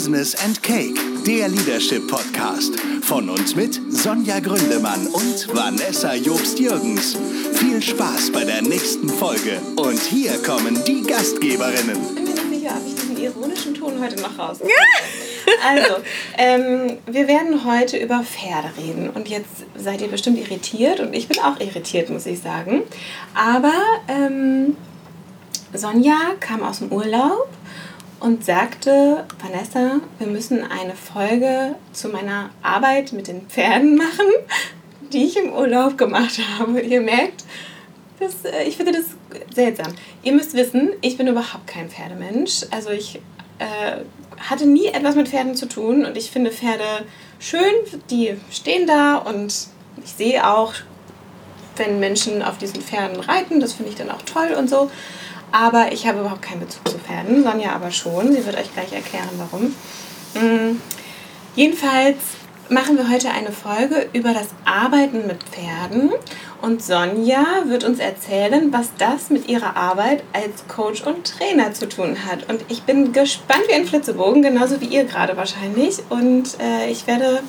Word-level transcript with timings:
Business 0.00 0.34
and 0.42 0.62
Cake, 0.62 0.98
der 1.26 1.48
Leadership 1.48 2.08
Podcast. 2.08 2.80
Von 3.02 3.28
uns 3.28 3.54
mit 3.54 3.78
Sonja 3.92 4.40
Gründemann 4.40 5.06
und 5.08 5.54
Vanessa 5.54 6.14
Jobst-Jürgens. 6.14 7.18
Viel 7.52 7.82
Spaß 7.82 8.32
bei 8.32 8.46
der 8.46 8.62
nächsten 8.62 9.10
Folge. 9.10 9.60
Und 9.76 10.00
hier 10.00 10.42
kommen 10.42 10.82
die 10.86 11.02
Gastgeberinnen. 11.02 11.98
Ich 12.00 12.14
bin 12.14 12.24
mir 12.24 12.30
nicht 12.30 12.48
sicher, 12.48 12.76
ob 12.78 12.86
ich 12.86 12.94
diesen 12.94 13.18
ironischen 13.18 13.74
Ton 13.74 14.02
heute 14.02 14.16
noch 14.22 14.38
raus. 14.38 14.60
Also, 15.68 15.96
ähm, 16.38 16.96
wir 17.04 17.28
werden 17.28 17.66
heute 17.66 17.98
über 17.98 18.22
Pferde 18.22 18.70
reden. 18.78 19.10
Und 19.10 19.28
jetzt 19.28 19.66
seid 19.76 20.00
ihr 20.00 20.08
bestimmt 20.08 20.38
irritiert 20.38 21.00
und 21.00 21.12
ich 21.12 21.28
bin 21.28 21.38
auch 21.40 21.60
irritiert, 21.60 22.08
muss 22.08 22.24
ich 22.24 22.40
sagen. 22.40 22.84
Aber 23.34 23.74
ähm, 24.08 24.76
Sonja 25.74 26.18
kam 26.40 26.62
aus 26.62 26.78
dem 26.78 26.90
Urlaub 26.90 27.48
und 28.20 28.44
sagte, 28.44 29.24
Vanessa, 29.42 30.00
wir 30.18 30.26
müssen 30.26 30.62
eine 30.62 30.94
Folge 30.94 31.74
zu 31.92 32.08
meiner 32.08 32.50
Arbeit 32.62 33.12
mit 33.12 33.26
den 33.26 33.42
Pferden 33.48 33.96
machen, 33.96 34.26
die 35.12 35.24
ich 35.24 35.36
im 35.36 35.52
Urlaub 35.52 35.98
gemacht 35.98 36.38
habe. 36.58 36.80
Ihr 36.80 37.00
merkt, 37.00 37.44
das, 38.20 38.44
äh, 38.44 38.64
ich 38.64 38.76
finde 38.76 38.92
das 38.92 39.06
seltsam. 39.54 39.94
Ihr 40.22 40.32
müsst 40.32 40.54
wissen, 40.54 40.90
ich 41.00 41.16
bin 41.16 41.26
überhaupt 41.26 41.66
kein 41.66 41.88
Pferdemensch. 41.88 42.66
Also 42.70 42.90
ich 42.90 43.16
äh, 43.58 44.02
hatte 44.38 44.66
nie 44.66 44.86
etwas 44.86 45.16
mit 45.16 45.28
Pferden 45.28 45.54
zu 45.54 45.66
tun 45.66 46.04
und 46.04 46.16
ich 46.16 46.30
finde 46.30 46.50
Pferde 46.50 47.04
schön, 47.38 47.72
die 48.10 48.36
stehen 48.50 48.86
da 48.86 49.16
und 49.16 49.52
ich 50.04 50.12
sehe 50.16 50.46
auch, 50.46 50.74
wenn 51.76 51.98
Menschen 51.98 52.42
auf 52.42 52.58
diesen 52.58 52.82
Pferden 52.82 53.20
reiten, 53.20 53.60
das 53.60 53.72
finde 53.72 53.90
ich 53.90 53.96
dann 53.96 54.10
auch 54.10 54.22
toll 54.22 54.54
und 54.58 54.68
so. 54.68 54.90
Aber 55.52 55.92
ich 55.92 56.06
habe 56.06 56.20
überhaupt 56.20 56.42
keinen 56.42 56.60
Bezug 56.60 56.88
zu 56.88 56.98
Pferden, 56.98 57.42
Sonja 57.42 57.72
aber 57.72 57.90
schon. 57.90 58.32
Sie 58.32 58.44
wird 58.44 58.56
euch 58.56 58.72
gleich 58.72 58.92
erklären, 58.92 59.28
warum. 59.38 59.74
Mhm. 60.34 60.80
Jedenfalls 61.56 62.18
machen 62.68 62.96
wir 62.96 63.10
heute 63.10 63.30
eine 63.30 63.50
Folge 63.50 64.08
über 64.12 64.32
das 64.32 64.48
Arbeiten 64.64 65.26
mit 65.26 65.42
Pferden. 65.42 66.12
Und 66.62 66.82
Sonja 66.82 67.44
wird 67.66 67.84
uns 67.84 67.98
erzählen, 67.98 68.72
was 68.72 68.90
das 68.98 69.30
mit 69.30 69.48
ihrer 69.48 69.76
Arbeit 69.76 70.22
als 70.32 70.66
Coach 70.68 71.02
und 71.02 71.26
Trainer 71.26 71.72
zu 71.72 71.88
tun 71.88 72.18
hat. 72.26 72.48
Und 72.48 72.64
ich 72.68 72.82
bin 72.82 73.12
gespannt 73.12 73.62
wie 73.68 73.74
ein 73.74 73.86
Flitzebogen, 73.86 74.42
genauso 74.42 74.80
wie 74.80 74.86
ihr 74.86 75.04
gerade 75.04 75.36
wahrscheinlich. 75.36 75.98
Und 76.10 76.60
äh, 76.60 76.90
ich 76.90 77.06
werde 77.06 77.42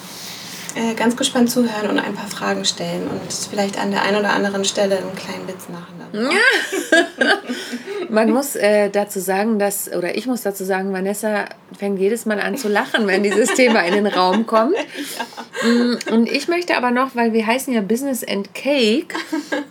äh, 0.75 0.93
ganz 0.95 1.15
gespannt 1.15 1.49
zuhören 1.49 1.89
und 1.89 1.99
ein 1.99 2.13
paar 2.13 2.27
Fragen 2.27 2.65
stellen 2.65 3.07
und 3.07 3.33
vielleicht 3.49 3.79
an 3.79 3.91
der 3.91 4.03
einen 4.03 4.17
oder 4.17 4.31
anderen 4.31 4.65
Stelle 4.65 4.97
einen 4.97 5.15
kleinen 5.15 5.47
Witz 5.47 5.67
machen. 5.69 6.01
Ja. 6.13 7.37
Man 8.09 8.31
muss 8.31 8.55
äh, 8.55 8.89
dazu 8.89 9.19
sagen, 9.19 9.57
dass, 9.57 9.91
oder 9.93 10.15
ich 10.17 10.27
muss 10.27 10.41
dazu 10.41 10.65
sagen, 10.65 10.91
Vanessa 10.91 11.45
fängt 11.77 11.99
jedes 11.99 12.25
Mal 12.25 12.41
an 12.41 12.57
zu 12.57 12.67
lachen, 12.67 13.07
wenn 13.07 13.23
dieses 13.23 13.53
Thema 13.55 13.81
in 13.81 13.93
den 13.93 14.07
Raum 14.07 14.45
kommt. 14.45 14.75
Ja. 14.75 15.69
Mm, 15.69 15.99
und 16.11 16.29
ich 16.29 16.47
möchte 16.47 16.75
aber 16.75 16.91
noch, 16.91 17.15
weil 17.15 17.31
wir 17.31 17.45
heißen 17.45 17.73
ja 17.73 17.81
Business 17.81 18.23
and 18.27 18.53
Cake, 18.53 19.15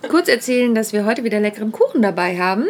kurz 0.09 0.27
erzählen, 0.27 0.73
dass 0.73 0.93
wir 0.93 1.05
heute 1.05 1.23
wieder 1.23 1.39
leckeren 1.39 1.71
Kuchen 1.71 2.01
dabei 2.01 2.37
haben. 2.39 2.65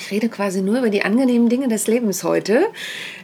Ich 0.00 0.10
rede 0.10 0.30
quasi 0.30 0.62
nur 0.62 0.78
über 0.78 0.88
die 0.88 1.02
angenehmen 1.02 1.50
Dinge 1.50 1.68
des 1.68 1.86
Lebens 1.86 2.24
heute. 2.24 2.66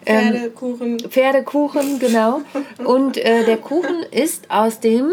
Ähm, 0.05 0.33
Pferdekuchen. 0.33 1.01
Pferdekuchen, 1.01 1.99
genau. 1.99 2.43
Und 2.85 3.17
äh, 3.17 3.45
der 3.45 3.57
Kuchen 3.57 4.03
ist 4.11 4.51
aus 4.51 4.79
dem 4.81 5.11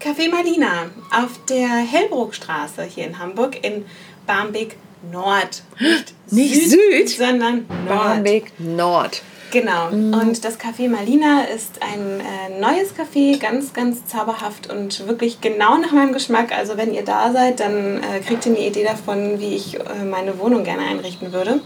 Café 0.00 0.30
Malina 0.30 0.90
auf 1.10 1.44
der 1.48 1.68
Hellbruckstraße 1.68 2.84
hier 2.84 3.06
in 3.06 3.18
Hamburg 3.18 3.62
in 3.62 3.84
Barmbek 4.26 4.76
Nord. 5.12 5.62
Nicht, 5.78 6.14
Nicht 6.32 6.70
Süd, 6.70 7.08
Süd, 7.08 7.08
sondern 7.10 7.66
Nord. 7.86 7.88
Barmbek 7.88 8.52
Nord. 8.58 9.22
Genau. 9.54 9.92
Mhm. 9.92 10.14
Und 10.14 10.44
das 10.44 10.58
Café 10.58 10.88
Malina 10.88 11.44
ist 11.44 11.80
ein 11.80 12.18
äh, 12.18 12.60
neues 12.60 12.92
Café, 12.96 13.38
ganz, 13.38 13.72
ganz 13.72 14.04
zauberhaft 14.04 14.68
und 14.68 15.06
wirklich 15.06 15.40
genau 15.40 15.78
nach 15.78 15.92
meinem 15.92 16.12
Geschmack. 16.12 16.50
Also 16.50 16.76
wenn 16.76 16.92
ihr 16.92 17.04
da 17.04 17.32
seid, 17.32 17.60
dann 17.60 17.98
äh, 18.02 18.18
kriegt 18.18 18.44
ihr 18.46 18.52
eine 18.52 18.66
Idee 18.66 18.82
davon, 18.82 19.38
wie 19.38 19.54
ich 19.54 19.78
äh, 19.78 20.04
meine 20.04 20.40
Wohnung 20.40 20.64
gerne 20.64 20.82
einrichten 20.82 21.32
würde. 21.32 21.60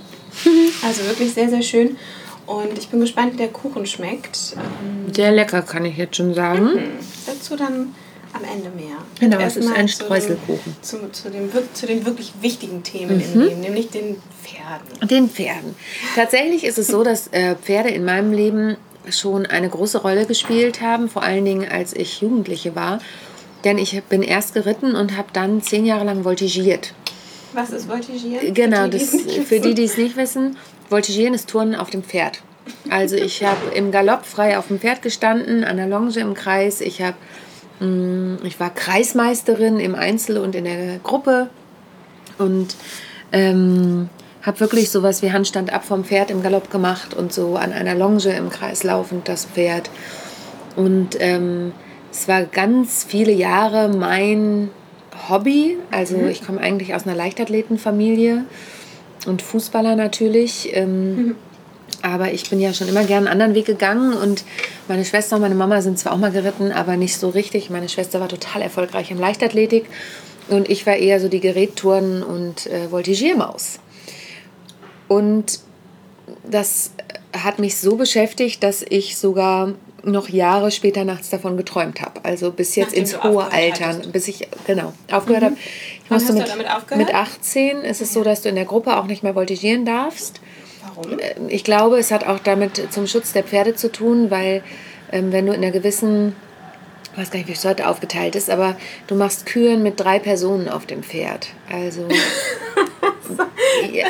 also 0.86 1.06
wirklich 1.06 1.32
sehr, 1.32 1.48
sehr 1.48 1.62
schön. 1.62 1.96
Und 2.44 2.76
ich 2.76 2.90
bin 2.90 3.00
gespannt, 3.00 3.32
wie 3.32 3.38
der 3.38 3.48
Kuchen 3.48 3.86
schmeckt. 3.86 4.54
Ähm, 4.56 5.14
sehr 5.14 5.32
lecker, 5.32 5.62
kann 5.62 5.86
ich 5.86 5.96
jetzt 5.96 6.16
schon 6.16 6.34
sagen. 6.34 6.74
Mhm. 6.74 6.90
Dazu 7.26 7.56
dann 7.56 7.94
am 8.38 8.44
Ende 8.44 8.70
mehr. 8.70 8.96
Genau, 9.20 9.38
es 9.38 9.56
ist 9.56 9.70
ein 9.70 9.88
Streuselkuchen. 9.88 10.76
Zu, 10.82 10.98
dem, 10.98 11.12
zu, 11.12 11.22
zu, 11.22 11.30
den, 11.30 11.50
zu 11.72 11.86
den 11.86 12.04
wirklich 12.04 12.32
wichtigen 12.40 12.82
Themen 12.82 13.16
mhm. 13.16 13.22
im 13.22 13.40
Leben, 13.40 13.60
nämlich 13.60 13.90
den 13.90 14.16
Pferden. 14.42 15.08
Den 15.08 15.28
Pferden. 15.28 15.74
Tatsächlich 16.14 16.64
ist 16.64 16.78
es 16.78 16.88
so, 16.88 17.02
dass 17.02 17.28
äh, 17.28 17.56
Pferde 17.56 17.90
in 17.90 18.04
meinem 18.04 18.32
Leben 18.32 18.76
schon 19.10 19.46
eine 19.46 19.68
große 19.68 19.98
Rolle 19.98 20.26
gespielt 20.26 20.80
haben, 20.80 21.08
vor 21.08 21.22
allen 21.22 21.44
Dingen 21.44 21.68
als 21.68 21.94
ich 21.94 22.20
Jugendliche 22.20 22.74
war. 22.74 23.00
Denn 23.64 23.78
ich 23.78 24.00
bin 24.04 24.22
erst 24.22 24.54
geritten 24.54 24.94
und 24.94 25.16
habe 25.16 25.28
dann 25.32 25.62
zehn 25.62 25.84
Jahre 25.84 26.04
lang 26.04 26.24
voltigiert. 26.24 26.94
Was 27.54 27.70
ist 27.70 27.88
Voltigieren? 27.88 28.54
Genau, 28.54 28.82
für 28.84 28.88
die, 28.90 28.98
das, 28.98 29.46
für 29.46 29.60
die, 29.60 29.74
die 29.74 29.84
es 29.84 29.96
nicht 29.96 30.16
wissen, 30.16 30.56
Voltigieren 30.88 31.34
ist 31.34 31.48
Turnen 31.48 31.74
auf 31.74 31.90
dem 31.90 32.02
Pferd. 32.02 32.42
Also 32.90 33.16
ich 33.16 33.42
habe 33.42 33.74
im 33.74 33.90
Galopp 33.90 34.24
frei 34.26 34.58
auf 34.58 34.68
dem 34.68 34.78
Pferd 34.78 35.02
gestanden, 35.02 35.64
an 35.64 35.76
der 35.76 35.86
Longe 35.86 36.18
im 36.18 36.34
Kreis. 36.34 36.80
Ich 36.80 37.02
habe 37.02 37.16
ich 37.80 38.58
war 38.58 38.70
Kreismeisterin 38.70 39.78
im 39.78 39.94
Einzel 39.94 40.38
und 40.38 40.54
in 40.54 40.64
der 40.64 40.98
Gruppe 40.98 41.48
und 42.38 42.74
ähm, 43.32 44.08
habe 44.42 44.60
wirklich 44.60 44.90
sowas 44.90 45.22
wie 45.22 45.32
Handstand 45.32 45.72
ab 45.72 45.84
vom 45.84 46.04
Pferd 46.04 46.30
im 46.30 46.42
Galopp 46.42 46.70
gemacht 46.70 47.14
und 47.14 47.32
so 47.32 47.56
an 47.56 47.72
einer 47.72 47.94
Longe 47.94 48.36
im 48.36 48.50
Kreis 48.50 48.82
laufend 48.82 49.28
das 49.28 49.44
Pferd. 49.44 49.90
Und 50.76 51.16
ähm, 51.20 51.72
es 52.10 52.28
war 52.28 52.44
ganz 52.44 53.04
viele 53.04 53.32
Jahre 53.32 53.88
mein 53.88 54.70
Hobby. 55.28 55.76
Also 55.90 56.16
mhm. 56.16 56.28
ich 56.28 56.44
komme 56.44 56.60
eigentlich 56.60 56.94
aus 56.94 57.06
einer 57.06 57.16
Leichtathletenfamilie 57.16 58.44
und 59.26 59.42
Fußballer 59.42 59.96
natürlich. 59.96 60.70
Ähm, 60.74 61.16
mhm. 61.16 61.36
Aber 62.02 62.32
ich 62.32 62.48
bin 62.48 62.60
ja 62.60 62.72
schon 62.72 62.88
immer 62.88 63.04
gern 63.04 63.26
einen 63.26 63.28
anderen 63.28 63.54
Weg 63.54 63.66
gegangen 63.66 64.12
und 64.12 64.44
meine 64.86 65.04
Schwester 65.04 65.36
und 65.36 65.42
meine 65.42 65.54
Mama 65.54 65.82
sind 65.82 65.98
zwar 65.98 66.12
auch 66.12 66.18
mal 66.18 66.30
geritten, 66.30 66.70
aber 66.70 66.96
nicht 66.96 67.16
so 67.16 67.28
richtig. 67.28 67.70
Meine 67.70 67.88
Schwester 67.88 68.20
war 68.20 68.28
total 68.28 68.62
erfolgreich 68.62 69.10
im 69.10 69.18
Leichtathletik 69.18 69.86
und 70.48 70.68
ich 70.68 70.86
war 70.86 70.96
eher 70.96 71.20
so 71.20 71.28
die 71.28 71.40
Gerättouren 71.40 72.22
und 72.22 72.66
äh, 72.66 72.90
Voltigiermaus. 72.90 73.80
Und 75.08 75.60
das 76.48 76.92
hat 77.32 77.58
mich 77.58 77.76
so 77.76 77.96
beschäftigt, 77.96 78.62
dass 78.62 78.82
ich 78.82 79.16
sogar 79.16 79.74
noch 80.04 80.28
Jahre 80.28 80.70
später 80.70 81.04
nachts 81.04 81.30
davon 81.30 81.56
geträumt 81.56 82.00
habe. 82.00 82.24
Also 82.24 82.52
bis 82.52 82.76
jetzt 82.76 82.88
Nachdem 82.88 83.02
ins 83.02 83.22
hohe 83.22 83.50
Alter, 83.50 83.86
hattest. 83.88 84.12
bis 84.12 84.28
ich 84.28 84.48
genau 84.66 84.92
aufgehört 85.10 85.42
mhm. 85.42 85.46
habe. 85.46 85.56
Ich 86.04 86.10
musste 86.10 86.32
mit, 86.32 86.46
mit 86.96 87.14
18 87.14 87.78
ist 87.78 88.00
es 88.00 88.12
so, 88.12 88.22
dass 88.22 88.42
du 88.42 88.48
in 88.48 88.54
der 88.54 88.64
Gruppe 88.64 88.96
auch 88.96 89.06
nicht 89.06 89.22
mehr 89.22 89.34
voltigieren 89.34 89.84
darfst. 89.84 90.40
Warum? 90.94 91.18
Ich 91.48 91.64
glaube, 91.64 91.98
es 91.98 92.10
hat 92.10 92.26
auch 92.26 92.38
damit 92.38 92.92
zum 92.92 93.06
Schutz 93.06 93.32
der 93.32 93.44
Pferde 93.44 93.74
zu 93.74 93.90
tun, 93.90 94.30
weil 94.30 94.62
ähm, 95.12 95.32
wenn 95.32 95.46
du 95.46 95.52
in 95.52 95.62
einer 95.62 95.72
gewissen, 95.72 96.34
ich 97.12 97.18
weiß 97.18 97.30
gar 97.30 97.38
nicht, 97.38 97.48
wie 97.48 97.52
es 97.52 97.64
heute 97.64 97.88
aufgeteilt 97.88 98.36
ist, 98.36 98.50
aber 98.50 98.76
du 99.06 99.14
machst 99.14 99.46
Kühen 99.46 99.82
mit 99.82 99.98
drei 99.98 100.18
Personen 100.18 100.68
auf 100.68 100.86
dem 100.86 101.02
Pferd. 101.02 101.48
Also. 101.70 102.06
ja, 103.92 104.06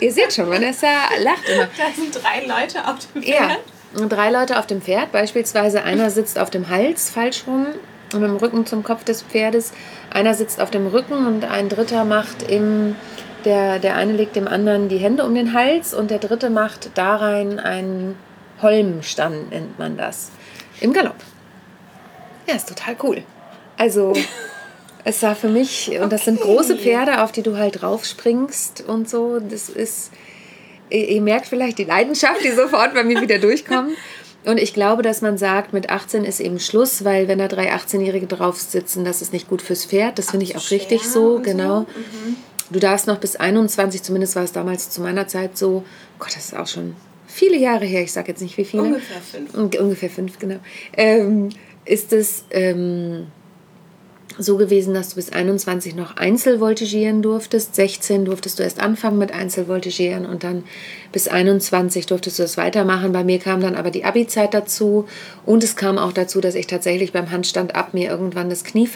ihr 0.00 0.12
seht 0.12 0.32
schon, 0.32 0.48
Vanessa 0.48 0.88
lacht 1.22 1.48
immer. 1.48 1.68
Da 1.76 1.84
sind 1.94 2.14
drei 2.14 2.46
Leute 2.46 2.86
auf 2.86 2.96
dem 3.12 3.22
Pferd. 3.22 3.58
Ja, 3.94 4.06
drei 4.06 4.30
Leute 4.30 4.58
auf 4.58 4.66
dem 4.66 4.82
Pferd. 4.82 5.12
Beispielsweise 5.12 5.82
einer 5.82 6.10
sitzt 6.10 6.38
auf 6.38 6.50
dem 6.50 6.68
Hals 6.68 7.10
falsch 7.10 7.44
rum 7.46 7.66
und 8.12 8.20
mit 8.20 8.30
dem 8.30 8.36
Rücken 8.36 8.66
zum 8.66 8.82
Kopf 8.82 9.04
des 9.04 9.22
Pferdes. 9.22 9.72
Einer 10.10 10.34
sitzt 10.34 10.60
auf 10.60 10.70
dem 10.70 10.86
Rücken 10.86 11.26
und 11.26 11.44
ein 11.44 11.68
dritter 11.68 12.04
macht 12.04 12.50
im 12.50 12.96
der, 13.46 13.78
der 13.78 13.94
eine 13.94 14.12
legt 14.12 14.36
dem 14.36 14.48
anderen 14.48 14.88
die 14.88 14.98
Hände 14.98 15.24
um 15.24 15.34
den 15.34 15.54
Hals 15.54 15.94
und 15.94 16.10
der 16.10 16.18
dritte 16.18 16.50
macht 16.50 16.90
da 16.94 17.16
rein 17.16 17.60
einen 17.60 18.16
Holmstand, 18.60 19.50
nennt 19.50 19.78
man 19.78 19.96
das. 19.96 20.30
Im 20.80 20.92
Galopp. 20.92 21.16
Ja, 22.48 22.56
ist 22.56 22.68
total 22.68 22.96
cool. 23.04 23.22
Also, 23.78 24.12
es 25.04 25.22
war 25.22 25.36
für 25.36 25.48
mich, 25.48 25.90
und 26.00 26.12
das 26.12 26.24
sind 26.24 26.40
große 26.40 26.76
Pferde, 26.76 27.22
auf 27.22 27.30
die 27.30 27.42
du 27.42 27.56
halt 27.56 27.82
draufspringst 27.82 28.84
und 28.86 29.08
so. 29.08 29.38
Das 29.38 29.68
ist, 29.68 30.10
ihr 30.90 31.22
merkt 31.22 31.46
vielleicht 31.46 31.78
die 31.78 31.84
Leidenschaft, 31.84 32.42
die 32.44 32.50
sofort 32.50 32.94
bei 32.94 33.04
mir 33.04 33.20
wieder 33.20 33.38
durchkommt. 33.38 33.92
Und 34.44 34.58
ich 34.58 34.74
glaube, 34.74 35.02
dass 35.02 35.22
man 35.22 35.38
sagt, 35.38 35.72
mit 35.72 35.90
18 35.90 36.24
ist 36.24 36.40
eben 36.40 36.58
Schluss, 36.58 37.04
weil 37.04 37.28
wenn 37.28 37.38
da 37.38 37.48
drei 37.48 37.72
18-Jährige 37.72 38.26
drauf 38.26 38.60
sitzen, 38.60 39.04
das 39.04 39.22
ist 39.22 39.32
nicht 39.32 39.48
gut 39.48 39.62
fürs 39.62 39.84
Pferd. 39.84 40.18
Das 40.18 40.30
finde 40.30 40.46
ich 40.46 40.56
auch 40.56 40.70
richtig 40.70 41.02
so, 41.02 41.40
genau. 41.40 41.80
So. 41.80 42.26
Mhm. 42.26 42.36
Du 42.70 42.80
darfst 42.80 43.06
noch 43.06 43.18
bis 43.18 43.36
21, 43.36 44.02
zumindest 44.02 44.36
war 44.36 44.44
es 44.44 44.52
damals 44.52 44.90
zu 44.90 45.00
meiner 45.00 45.28
Zeit 45.28 45.56
so, 45.56 45.84
Gott, 46.18 46.34
das 46.34 46.46
ist 46.46 46.56
auch 46.56 46.66
schon 46.66 46.96
viele 47.26 47.56
Jahre 47.56 47.84
her, 47.84 48.02
ich 48.02 48.12
sage 48.12 48.28
jetzt 48.28 48.40
nicht 48.40 48.56
wie 48.56 48.64
viele. 48.64 48.82
Ungefähr 48.82 49.20
fünf. 49.20 49.54
Ungefähr 49.54 50.10
fünf, 50.10 50.38
genau. 50.38 50.58
Ähm, 50.96 51.50
ist 51.84 52.12
es, 52.12 52.44
ähm, 52.50 53.26
so 54.38 54.56
gewesen, 54.56 54.94
dass 54.94 55.10
du 55.10 55.16
bis 55.16 55.32
21 55.32 55.94
noch 55.94 56.16
Einzelvoltigieren 56.16 57.22
durftest. 57.22 57.74
16 57.74 58.24
durftest 58.24 58.58
du 58.58 58.62
erst 58.62 58.80
anfangen 58.80 59.18
mit 59.18 59.32
Einzelvoltigieren 59.32 60.26
und 60.26 60.44
dann 60.44 60.64
bis 61.12 61.28
21 61.28 62.06
durftest 62.06 62.38
du 62.38 62.42
das 62.42 62.56
weitermachen. 62.56 63.12
Bei 63.12 63.24
mir 63.24 63.38
kam 63.38 63.60
dann 63.60 63.76
aber 63.76 63.90
die 63.90 64.04
Abi-Zeit 64.04 64.52
dazu 64.52 65.06
und 65.44 65.64
es 65.64 65.76
kam 65.76 65.98
auch 65.98 66.12
dazu, 66.12 66.40
dass 66.40 66.54
ich 66.54 66.66
tatsächlich 66.66 67.12
beim 67.12 67.30
Handstand 67.30 67.74
ab 67.74 67.94
mir 67.94 68.10
irgendwann 68.10 68.50
das 68.50 68.64
Knie 68.64 68.86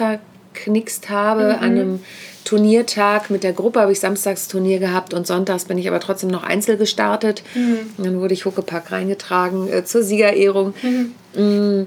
verknickst 0.52 1.10
habe. 1.10 1.44
Mhm. 1.44 1.50
An 1.50 1.62
einem 1.62 2.00
Turniertag 2.44 3.30
mit 3.30 3.44
der 3.44 3.52
Gruppe 3.52 3.80
habe 3.80 3.92
ich 3.92 4.00
samstags 4.00 4.48
Turnier 4.48 4.78
gehabt 4.78 5.14
und 5.14 5.26
sonntags 5.26 5.66
bin 5.66 5.78
ich 5.78 5.88
aber 5.88 6.00
trotzdem 6.00 6.30
noch 6.30 6.42
einzeln 6.42 6.78
gestartet. 6.78 7.42
Mhm. 7.54 7.78
Dann 7.98 8.20
wurde 8.20 8.34
ich 8.34 8.44
Huckepack 8.44 8.92
reingetragen 8.92 9.72
äh, 9.72 9.84
zur 9.84 10.02
Siegerehrung. 10.02 10.74
Mhm. 10.82 11.42
Mm. 11.42 11.86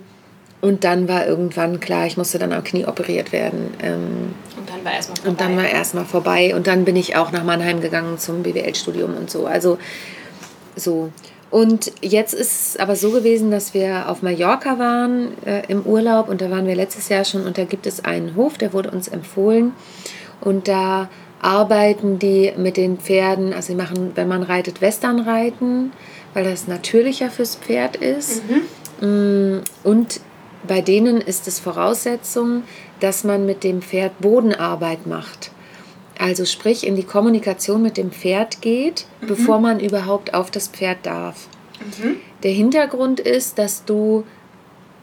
Und 0.61 0.85
dann 0.85 1.09
war 1.09 1.27
irgendwann 1.27 1.81
klar, 1.81 2.05
ich 2.05 2.15
musste 2.15 2.39
dann 2.39 2.53
am 2.53 2.63
Knie 2.63 2.85
operiert 2.85 3.33
werden. 3.33 3.73
Ähm, 3.81 4.33
und 4.57 4.69
dann 4.69 4.85
war 4.85 4.93
erstmal 4.93 5.17
vorbei. 5.17 5.29
Und 5.29 5.41
dann 5.41 5.57
war 5.57 5.67
erstmal 5.67 6.05
vorbei. 6.05 6.55
Und 6.55 6.67
dann 6.67 6.85
bin 6.85 6.95
ich 6.95 7.17
auch 7.17 7.33
nach 7.33 7.43
Mannheim 7.43 7.81
gegangen 7.81 8.17
zum 8.17 8.43
BWL-Studium 8.43 9.13
und 9.17 9.29
so. 9.29 9.45
Also 9.45 9.77
so. 10.77 11.11
Und 11.53 11.91
jetzt 12.01 12.33
ist 12.33 12.51
es 12.51 12.77
aber 12.77 12.95
so 12.95 13.11
gewesen, 13.11 13.51
dass 13.51 13.75
wir 13.75 14.09
auf 14.09 14.23
Mallorca 14.23 14.79
waren 14.79 15.37
äh, 15.45 15.61
im 15.67 15.83
Urlaub 15.83 16.27
und 16.27 16.41
da 16.41 16.49
waren 16.49 16.65
wir 16.65 16.73
letztes 16.73 17.09
Jahr 17.09 17.25
schon 17.25 17.45
und 17.45 17.59
da 17.59 17.65
gibt 17.65 17.85
es 17.85 18.03
einen 18.03 18.35
Hof, 18.35 18.57
der 18.57 18.73
wurde 18.73 18.89
uns 18.89 19.07
empfohlen 19.07 19.73
und 20.41 20.67
da 20.67 21.09
arbeiten 21.41 22.17
die 22.17 22.51
mit 22.57 22.75
den 22.75 22.97
Pferden, 22.97 23.53
also 23.53 23.67
sie 23.67 23.75
machen, 23.75 24.13
wenn 24.15 24.27
man 24.27 24.41
reitet, 24.41 24.81
Westernreiten, 24.81 25.91
weil 26.33 26.43
das 26.43 26.67
natürlicher 26.67 27.29
fürs 27.29 27.55
Pferd 27.55 27.97
ist. 27.97 28.41
Mhm. 28.99 29.57
Mm, 29.57 29.61
und 29.83 30.21
bei 30.67 30.81
denen 30.81 31.21
ist 31.21 31.47
es 31.47 31.59
Voraussetzung, 31.59 32.63
dass 32.99 33.23
man 33.23 33.45
mit 33.45 33.63
dem 33.63 33.83
Pferd 33.83 34.19
Bodenarbeit 34.21 35.05
macht. 35.05 35.51
Also 36.23 36.45
sprich 36.45 36.87
in 36.87 36.95
die 36.95 37.03
Kommunikation 37.03 37.81
mit 37.81 37.97
dem 37.97 38.09
Pferd 38.09 38.61
geht, 38.61 39.07
mhm. 39.19 39.27
bevor 39.27 39.59
man 39.59 39.81
überhaupt 39.81 40.33
auf 40.33 40.51
das 40.51 40.69
Pferd 40.69 40.99
darf. 41.05 41.49
Mhm. 41.99 42.15
Der 42.43 42.51
Hintergrund 42.51 43.19
ist, 43.19 43.59
dass 43.59 43.83
du 43.83 44.23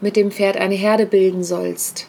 mit 0.01 0.15
dem 0.15 0.31
Pferd 0.31 0.57
eine 0.57 0.73
Herde 0.73 1.05
bilden 1.05 1.43
sollst, 1.43 2.07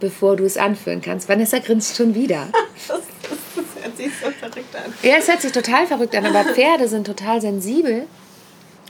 bevor 0.00 0.36
du 0.36 0.44
es 0.44 0.58
anführen 0.58 1.00
kannst. 1.00 1.30
Vanessa 1.30 1.60
grinst 1.60 1.96
schon 1.96 2.14
wieder. 2.14 2.48
das, 2.52 2.98
das, 3.22 3.38
das 3.56 3.84
hört 3.84 3.96
sich 3.96 4.10
so 4.22 4.30
verrückt 4.30 4.76
an. 4.76 4.92
Ja, 5.02 5.14
es 5.18 5.26
hört 5.26 5.40
sich 5.40 5.52
total 5.52 5.86
verrückt 5.86 6.14
an, 6.14 6.26
aber 6.26 6.44
Pferde 6.52 6.88
sind 6.88 7.06
total 7.06 7.40
sensibel 7.40 8.06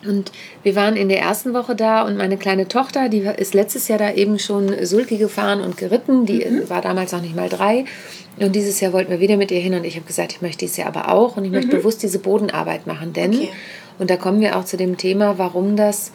und 0.07 0.33
wir 0.63 0.77
waren 0.77 0.97
in 0.97 1.09
der 1.09 1.21
ersten 1.21 1.53
Woche 1.53 1.77
da 1.77 2.03
und 2.03 2.17
meine 2.17 2.37
kleine 2.37 2.69
Tochter, 2.69 3.09
die 3.09 3.21
ist 3.37 3.55
letztes 3.55 3.89
Jahr 3.89 3.99
da 3.99 4.13
eben 4.13 4.39
schon 4.39 4.85
Sulki 4.87 5.19
gefahren 5.19 5.61
und 5.61 5.77
geritten. 5.77 6.25
Die 6.25 6.45
mhm. 6.45 6.71
war 6.71 6.81
damals 6.81 7.13
noch 7.13 7.21
nicht 7.21 7.37
mal 7.37 7.49
drei. 7.49 7.85
Und 8.39 8.55
dieses 8.55 8.81
Jahr 8.81 8.93
wollten 8.93 9.11
wir 9.11 9.21
wieder 9.21 9.37
mit 9.37 9.51
ihr 9.51 9.61
hin 9.61 9.75
und 9.75 9.85
ich 9.85 9.97
habe 9.97 10.07
gesagt, 10.07 10.33
ich 10.33 10.41
möchte 10.41 10.61
dieses 10.61 10.79
Jahr 10.79 10.89
aber 10.89 11.13
auch 11.13 11.37
und 11.37 11.45
ich 11.45 11.51
möchte 11.51 11.69
mhm. 11.69 11.81
bewusst 11.81 12.03
diese 12.03 12.19
Bodenarbeit 12.19 12.87
machen. 12.87 13.13
Denn, 13.13 13.35
okay. 13.35 13.49
und 13.99 14.09
da 14.09 14.17
kommen 14.17 14.41
wir 14.41 14.57
auch 14.57 14.65
zu 14.65 14.77
dem 14.77 14.97
Thema, 14.97 15.37
warum 15.37 15.77
das 15.77 16.13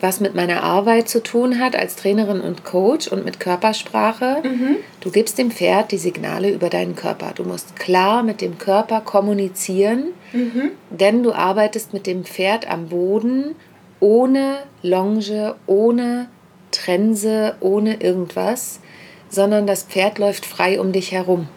was 0.00 0.20
mit 0.20 0.34
meiner 0.34 0.62
Arbeit 0.62 1.08
zu 1.08 1.22
tun 1.22 1.58
hat 1.58 1.76
als 1.76 1.96
Trainerin 1.96 2.40
und 2.40 2.64
Coach 2.64 3.08
und 3.08 3.24
mit 3.24 3.38
Körpersprache. 3.38 4.42
Mhm. 4.42 4.76
Du 5.00 5.10
gibst 5.10 5.38
dem 5.38 5.50
Pferd 5.50 5.92
die 5.92 5.98
Signale 5.98 6.50
über 6.50 6.70
deinen 6.70 6.96
Körper. 6.96 7.32
Du 7.34 7.44
musst 7.44 7.76
klar 7.76 8.22
mit 8.22 8.40
dem 8.40 8.58
Körper 8.58 9.00
kommunizieren, 9.00 10.06
mhm. 10.32 10.70
denn 10.90 11.22
du 11.22 11.32
arbeitest 11.32 11.92
mit 11.92 12.06
dem 12.06 12.24
Pferd 12.24 12.70
am 12.70 12.88
Boden 12.88 13.54
ohne 14.00 14.58
Longe, 14.82 15.56
ohne 15.66 16.28
Trense, 16.70 17.56
ohne 17.60 18.00
irgendwas, 18.00 18.80
sondern 19.28 19.66
das 19.66 19.82
Pferd 19.82 20.18
läuft 20.18 20.46
frei 20.46 20.80
um 20.80 20.92
dich 20.92 21.12
herum. 21.12 21.48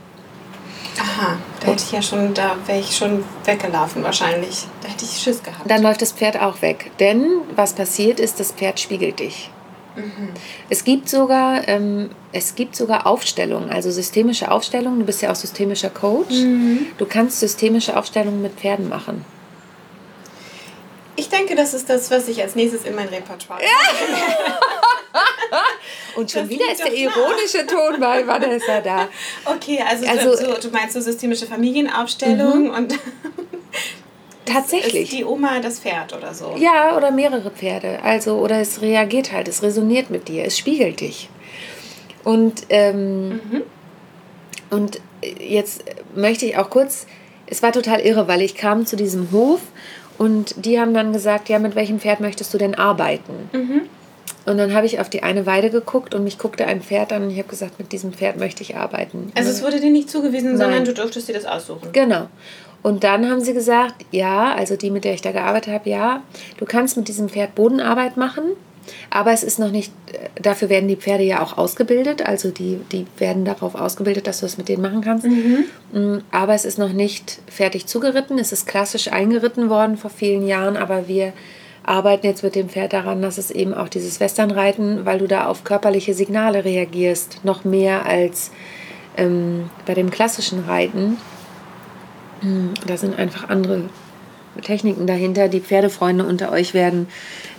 Aha, 0.99 1.37
da 1.59 1.67
hätte 1.67 1.83
ich 1.83 1.91
ja 1.91 2.01
schon, 2.01 2.33
da 2.33 2.55
wäre 2.65 2.79
ich 2.79 2.95
schon 2.95 3.23
weggelaufen 3.45 4.03
wahrscheinlich. 4.03 4.65
Da 4.81 4.89
hätte 4.89 5.05
ich 5.05 5.11
Schiss 5.11 5.41
gehabt. 5.41 5.69
Dann 5.69 5.81
läuft 5.81 6.01
das 6.01 6.11
Pferd 6.11 6.39
auch 6.39 6.61
weg. 6.61 6.91
Denn 6.99 7.41
was 7.55 7.73
passiert 7.73 8.19
ist, 8.19 8.39
das 8.39 8.51
Pferd 8.51 8.79
spiegelt 8.79 9.19
dich. 9.19 9.49
Mhm. 9.95 10.29
Es 10.69 10.83
gibt 10.83 11.09
sogar, 11.09 11.67
ähm, 11.67 12.09
es 12.31 12.55
gibt 12.55 12.75
sogar 12.75 13.05
Aufstellungen, 13.05 13.69
also 13.69 13.91
systemische 13.91 14.51
Aufstellungen. 14.51 14.99
Du 14.99 15.05
bist 15.05 15.21
ja 15.21 15.31
auch 15.31 15.35
systemischer 15.35 15.89
Coach. 15.89 16.33
Mhm. 16.33 16.87
Du 16.97 17.05
kannst 17.05 17.39
systemische 17.39 17.97
Aufstellungen 17.97 18.41
mit 18.41 18.53
Pferden 18.59 18.89
machen. 18.89 19.23
Ich 21.15 21.29
denke, 21.29 21.55
das 21.55 21.73
ist 21.75 21.89
das, 21.89 22.09
was 22.09 22.27
ich 22.27 22.41
als 22.41 22.55
nächstes 22.55 22.85
in 22.85 22.95
mein 22.95 23.07
Repertoire 23.07 23.61
ja. 23.63 23.67
Und 26.15 26.31
schon 26.31 26.41
das 26.41 26.49
wieder 26.49 26.71
ist 26.71 26.83
der 26.83 26.93
ironische 26.93 27.65
Ton 27.65 27.99
bei 27.99 28.25
Vanessa 28.25 28.81
da. 28.81 29.07
Okay, 29.45 29.83
also, 29.87 30.05
also 30.05 30.35
so, 30.35 30.59
du 30.59 30.69
meinst 30.69 30.93
so 30.93 31.01
systemische 31.01 31.45
Familienaufstellung 31.45 32.65
mhm. 32.65 32.69
und 32.69 32.99
Tatsächlich. 34.45 35.03
Ist 35.03 35.13
die 35.13 35.25
Oma 35.25 35.59
das 35.59 35.79
Pferd 35.79 36.13
oder 36.13 36.33
so? 36.33 36.55
Ja, 36.57 36.97
oder 36.97 37.11
mehrere 37.11 37.49
Pferde. 37.49 37.99
Also, 38.03 38.37
oder 38.37 38.59
es 38.59 38.81
reagiert 38.81 39.31
halt, 39.31 39.47
es 39.47 39.63
resoniert 39.63 40.09
mit 40.09 40.27
dir, 40.27 40.45
es 40.45 40.57
spiegelt 40.57 40.99
dich. 40.99 41.29
Und, 42.23 42.63
ähm, 42.69 43.29
mhm. 43.29 43.63
und 44.69 44.99
jetzt 45.39 45.83
möchte 46.15 46.45
ich 46.45 46.57
auch 46.57 46.69
kurz, 46.69 47.05
es 47.47 47.63
war 47.63 47.71
total 47.71 48.01
irre, 48.01 48.27
weil 48.27 48.41
ich 48.41 48.55
kam 48.55 48.85
zu 48.85 48.95
diesem 48.95 49.31
Hof 49.31 49.61
und 50.17 50.65
die 50.65 50.79
haben 50.79 50.93
dann 50.93 51.13
gesagt, 51.13 51.49
ja, 51.49 51.59
mit 51.59 51.75
welchem 51.75 51.99
Pferd 51.99 52.19
möchtest 52.19 52.53
du 52.53 52.57
denn 52.57 52.75
arbeiten? 52.75 53.49
Mhm. 53.51 53.81
Und 54.45 54.57
dann 54.57 54.73
habe 54.73 54.85
ich 54.85 54.99
auf 54.99 55.09
die 55.09 55.23
eine 55.23 55.45
Weide 55.45 55.69
geguckt 55.69 56.13
und 56.13 56.23
mich 56.23 56.37
guckte 56.37 56.65
ein 56.65 56.81
Pferd 56.81 57.13
an 57.13 57.23
und 57.23 57.31
ich 57.31 57.37
habe 57.37 57.47
gesagt, 57.47 57.79
mit 57.79 57.91
diesem 57.91 58.11
Pferd 58.11 58.37
möchte 58.37 58.61
ich 58.61 58.75
arbeiten. 58.75 59.31
Also 59.35 59.49
es 59.49 59.63
wurde 59.63 59.79
dir 59.79 59.91
nicht 59.91 60.09
zugewiesen, 60.09 60.49
Nein. 60.49 60.57
sondern 60.57 60.85
du 60.85 60.93
durftest 60.93 61.29
dir 61.29 61.33
das 61.33 61.45
aussuchen. 61.45 61.89
Genau. 61.93 62.27
Und 62.81 63.05
dann 63.05 63.29
haben 63.29 63.39
sie 63.39 63.53
gesagt, 63.53 64.05
ja, 64.11 64.53
also 64.53 64.75
die, 64.75 64.91
mit 64.91 65.05
der 65.05 65.13
ich 65.13 65.21
da 65.21 65.31
gearbeitet 65.31 65.73
habe, 65.73 65.89
ja, 65.89 66.21
du 66.57 66.65
kannst 66.65 66.97
mit 66.97 67.07
diesem 67.07 67.29
Pferd 67.29 67.55
Bodenarbeit 67.55 68.17
machen, 68.17 68.43
aber 69.09 69.31
es 69.31 69.43
ist 69.43 69.57
noch 69.57 69.71
nicht, 69.71 69.93
äh, 70.11 70.41
dafür 70.41 70.67
werden 70.67 70.89
die 70.89 70.97
Pferde 70.97 71.23
ja 71.23 71.41
auch 71.41 71.57
ausgebildet, 71.57 72.25
also 72.25 72.51
die, 72.51 72.81
die 72.91 73.05
werden 73.17 73.45
darauf 73.45 73.75
ausgebildet, 73.75 74.27
dass 74.27 74.41
du 74.41 74.45
es 74.45 74.57
mit 74.57 74.67
denen 74.67 74.81
machen 74.81 74.99
kannst. 74.99 75.25
Mhm. 75.25 75.65
Mm, 75.93 76.17
aber 76.31 76.53
es 76.53 76.65
ist 76.65 76.77
noch 76.77 76.91
nicht 76.91 77.39
fertig 77.47 77.85
zugeritten, 77.85 78.37
es 78.37 78.51
ist 78.51 78.67
klassisch 78.67 79.11
eingeritten 79.13 79.69
worden 79.69 79.95
vor 79.95 80.11
vielen 80.11 80.45
Jahren, 80.45 80.75
aber 80.75 81.07
wir 81.07 81.31
arbeiten 81.83 82.25
jetzt 82.25 82.43
mit 82.43 82.55
dem 82.55 82.69
Pferd 82.69 82.93
daran, 82.93 83.21
dass 83.21 83.37
es 83.37 83.51
eben 83.51 83.73
auch 83.73 83.89
dieses 83.89 84.19
Westernreiten, 84.19 85.05
weil 85.05 85.19
du 85.19 85.27
da 85.27 85.47
auf 85.47 85.63
körperliche 85.63 86.13
Signale 86.13 86.65
reagierst, 86.65 87.43
noch 87.43 87.65
mehr 87.65 88.05
als 88.05 88.51
ähm, 89.17 89.69
bei 89.85 89.93
dem 89.93 90.09
klassischen 90.09 90.63
Reiten. 90.65 91.17
Hm, 92.41 92.73
da 92.87 92.97
sind 92.97 93.17
einfach 93.19 93.49
andere 93.49 93.89
Techniken 94.61 95.07
dahinter. 95.07 95.47
Die 95.47 95.61
Pferdefreunde 95.61 96.25
unter 96.25 96.51
euch 96.51 96.73
werden, 96.73 97.07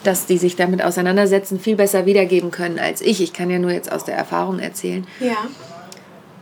dass 0.04 0.26
die 0.26 0.38
sich 0.38 0.56
damit 0.56 0.82
auseinandersetzen, 0.82 1.60
viel 1.60 1.76
besser 1.76 2.06
wiedergeben 2.06 2.50
können 2.50 2.78
als 2.78 3.00
ich. 3.02 3.20
Ich 3.20 3.32
kann 3.32 3.50
ja 3.50 3.58
nur 3.58 3.72
jetzt 3.72 3.92
aus 3.92 4.04
der 4.04 4.16
Erfahrung 4.16 4.58
erzählen. 4.58 5.06
Ja 5.20 5.36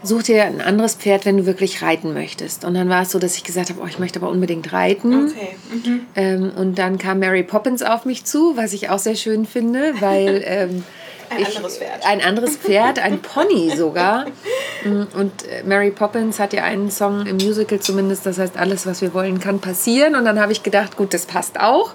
such 0.02 0.24
dir 0.24 0.44
ein 0.44 0.60
anderes 0.60 0.94
Pferd, 0.94 1.24
wenn 1.26 1.36
du 1.36 1.46
wirklich 1.46 1.82
reiten 1.82 2.12
möchtest. 2.12 2.64
Und 2.64 2.74
dann 2.74 2.88
war 2.88 3.02
es 3.02 3.10
so, 3.10 3.18
dass 3.18 3.36
ich 3.36 3.44
gesagt 3.44 3.70
habe, 3.70 3.80
oh, 3.82 3.86
ich 3.86 3.98
möchte 3.98 4.18
aber 4.18 4.30
unbedingt 4.30 4.72
reiten. 4.72 5.28
Okay. 5.30 5.56
Mhm. 5.72 6.00
Ähm, 6.16 6.52
und 6.56 6.78
dann 6.78 6.98
kam 6.98 7.20
Mary 7.20 7.42
Poppins 7.42 7.82
auf 7.82 8.04
mich 8.04 8.24
zu, 8.24 8.56
was 8.56 8.72
ich 8.72 8.90
auch 8.90 8.98
sehr 8.98 9.16
schön 9.16 9.46
finde, 9.46 9.94
weil... 10.00 10.42
Ähm, 10.52 10.84
ein 11.30 11.42
ich, 11.42 11.56
anderes 11.56 11.78
Pferd. 11.78 12.04
Ein 12.04 12.20
anderes 12.20 12.56
Pferd, 12.56 12.98
ein 12.98 13.20
Pony 13.20 13.74
sogar. 13.76 14.26
Mm, 14.84 15.04
und 15.16 15.46
äh, 15.46 15.62
Mary 15.62 15.92
Poppins 15.92 16.40
hat 16.40 16.52
ja 16.52 16.64
einen 16.64 16.90
Song 16.90 17.24
im 17.24 17.36
Musical 17.36 17.78
zumindest, 17.78 18.26
das 18.26 18.38
heißt, 18.38 18.56
alles, 18.56 18.84
was 18.84 19.00
wir 19.00 19.14
wollen, 19.14 19.38
kann 19.38 19.60
passieren. 19.60 20.16
Und 20.16 20.24
dann 20.24 20.40
habe 20.40 20.50
ich 20.50 20.64
gedacht, 20.64 20.96
gut, 20.96 21.14
das 21.14 21.24
passt 21.24 21.60
auch. 21.60 21.92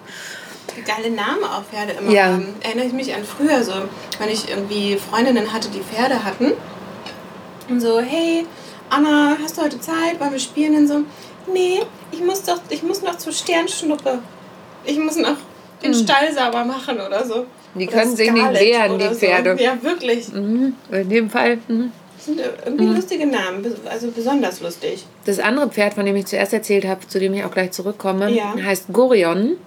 Geile 0.86 1.14
Namen 1.14 1.44
auch 1.44 1.66
Pferde 1.66 2.00
immer 2.00 2.10
ja. 2.10 2.28
haben. 2.28 2.56
Erinnere 2.62 2.86
ich 2.86 2.94
mich 2.94 3.14
an 3.14 3.26
früher 3.26 3.62
so, 3.66 3.74
wenn 4.20 4.30
ich 4.30 4.50
irgendwie 4.50 4.96
Freundinnen 4.96 5.52
hatte, 5.52 5.68
die 5.68 5.82
Pferde 5.82 6.24
hatten 6.24 6.54
und 7.70 7.82
so, 7.82 8.00
hey, 8.00 8.46
Anna, 8.90 9.38
hast 9.42 9.58
du 9.58 9.64
heute 9.64 9.80
Zeit? 9.80 10.20
Wollen 10.20 10.32
wir 10.32 10.40
spielen? 10.40 10.76
Und 10.76 10.88
so, 10.88 11.04
nee, 11.52 11.82
ich 12.12 12.22
muss 12.24 12.44
doch, 12.44 12.60
ich 12.70 12.84
muss 12.84 13.02
noch 13.02 13.18
zur 13.18 13.34
Sternschnuppe. 13.34 14.20
Ich 14.86 14.98
muss 14.98 15.18
noch 15.18 15.38
den 15.84 15.94
hm. 15.94 16.04
Stall 16.04 16.34
sauber 16.34 16.66
machen 16.66 17.00
oder 17.00 17.26
so. 17.26 17.46
Die 17.76 17.88
oder 17.88 17.98
können 17.98 18.16
sich 18.16 18.32
nicht 18.32 18.54
wehren, 18.54 18.98
die 18.98 19.16
Pferde. 19.16 19.56
So. 19.58 19.64
Ja, 19.64 19.78
wirklich. 19.82 20.32
Mhm. 20.32 20.74
In 20.92 21.10
dem 21.10 21.30
Fall. 21.30 21.60
Mhm. 21.68 21.92
Das 22.16 22.26
sind 22.26 22.42
irgendwie 22.66 22.86
mhm. 22.86 22.96
lustige 22.96 23.28
Namen, 23.28 23.64
also 23.90 24.10
besonders 24.10 24.60
lustig. 24.60 25.06
Das 25.26 25.38
andere 25.40 25.70
Pferd, 25.70 25.94
von 25.94 26.06
dem 26.06 26.16
ich 26.16 26.26
zuerst 26.26 26.52
erzählt 26.52 26.86
habe, 26.86 27.08
zu 27.08 27.20
dem 27.20 27.34
ich 27.36 27.44
auch 27.44 27.52
gleich 27.52 27.72
zurückkomme, 27.72 28.32
ja. 28.32 28.56
heißt 28.60 28.86
Gorion. 28.92 29.58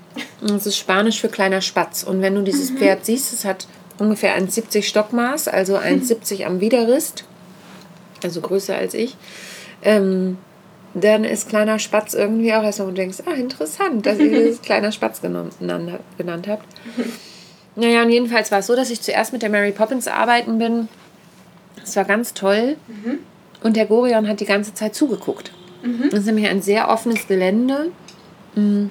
Das 0.41 0.67
ist 0.67 0.77
Spanisch 0.77 1.21
für 1.21 1.29
kleiner 1.29 1.61
Spatz. 1.61 2.03
Und 2.03 2.23
wenn 2.23 2.35
du 2.35 2.43
dieses 2.43 2.73
mhm. 2.73 2.79
Pferd 2.79 3.07
siehst, 3.07 3.33
es 3.33 3.45
hat 3.45 3.69
ungefähr 3.99 4.37
1,70 4.37 4.83
Stockmaß, 4.83 5.47
also 5.47 5.77
1,70 5.77 6.45
am 6.47 6.61
Widerrist 6.61 7.25
also 8.23 8.41
größer 8.41 8.75
als 8.77 8.95
ich, 8.95 9.17
ähm, 9.83 10.39
dann 10.95 11.25
ist 11.25 11.49
kleiner 11.49 11.79
Spatz 11.79 12.15
irgendwie 12.15 12.53
auch 12.53 12.63
erstmal, 12.63 12.89
wo 12.89 12.91
du 12.91 12.97
denkst, 12.97 13.19
ah, 13.27 13.33
interessant, 13.35 14.07
dass 14.07 14.19
ihr 14.19 14.49
das 14.49 14.63
kleiner 14.63 14.93
Spatz 14.93 15.21
genannt, 15.21 15.55
genannt 16.19 16.49
habt. 16.49 16.67
Naja, 17.77 18.03
und 18.03 18.11
jedenfalls 18.11 18.51
war 18.51 18.59
es 18.59 18.67
so, 18.67 18.75
dass 18.75 18.91
ich 18.91 19.01
zuerst 19.01 19.33
mit 19.33 19.43
der 19.43 19.51
Mary 19.51 19.71
Poppins 19.71 20.09
arbeiten 20.09 20.59
bin. 20.59 20.89
Es 21.83 21.95
war 21.95 22.05
ganz 22.05 22.35
toll. 22.35 22.77
Und 23.63 23.77
der 23.77 23.87
Gorion 23.87 24.27
hat 24.29 24.41
die 24.41 24.47
ganze 24.47 24.75
Zeit 24.75 24.95
zugeguckt. 24.95 25.53
Das 26.11 26.21
ist 26.21 26.27
nämlich 26.27 26.49
ein 26.49 26.61
sehr 26.61 26.89
offenes 26.89 27.27
Gelände. 27.29 27.93
Mm, 28.57 28.87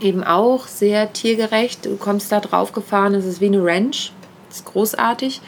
Eben 0.00 0.24
auch 0.24 0.66
sehr 0.66 1.12
tiergerecht. 1.12 1.84
Du 1.84 1.96
kommst 1.96 2.32
da 2.32 2.40
drauf 2.40 2.72
gefahren, 2.72 3.14
es 3.14 3.26
ist 3.26 3.40
wie 3.40 3.46
eine 3.46 3.62
Ranch. 3.62 4.12
Das 4.48 4.58
ist 4.58 4.64
großartig. 4.64 5.40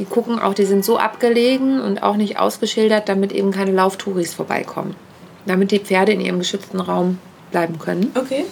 Die 0.00 0.06
gucken 0.06 0.40
auch, 0.40 0.54
die 0.54 0.64
sind 0.64 0.84
so 0.84 0.98
abgelegen 0.98 1.80
und 1.80 2.02
auch 2.02 2.16
nicht 2.16 2.38
ausgeschildert, 2.38 3.08
damit 3.08 3.30
eben 3.32 3.52
keine 3.52 3.70
Lauftouris 3.70 4.34
vorbeikommen. 4.34 4.96
Damit 5.46 5.70
die 5.70 5.78
Pferde 5.78 6.12
in 6.12 6.20
ihrem 6.20 6.38
geschützten 6.38 6.80
Raum 6.80 7.18
bleiben 7.52 7.78
können. 7.78 8.10
Okay. 8.14 8.46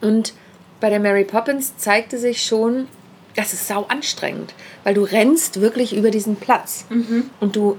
Und 0.00 0.34
bei 0.80 0.90
der 0.90 0.98
Mary 0.98 1.22
Poppins 1.24 1.76
zeigte 1.76 2.18
sich 2.18 2.42
schon, 2.42 2.88
das 3.36 3.52
ist 3.52 3.68
sau 3.68 3.84
anstrengend, 3.84 4.54
weil 4.82 4.94
du 4.94 5.04
rennst 5.04 5.60
wirklich 5.60 5.96
über 5.96 6.10
diesen 6.10 6.34
Platz 6.34 6.84
und 7.38 7.54
du 7.54 7.78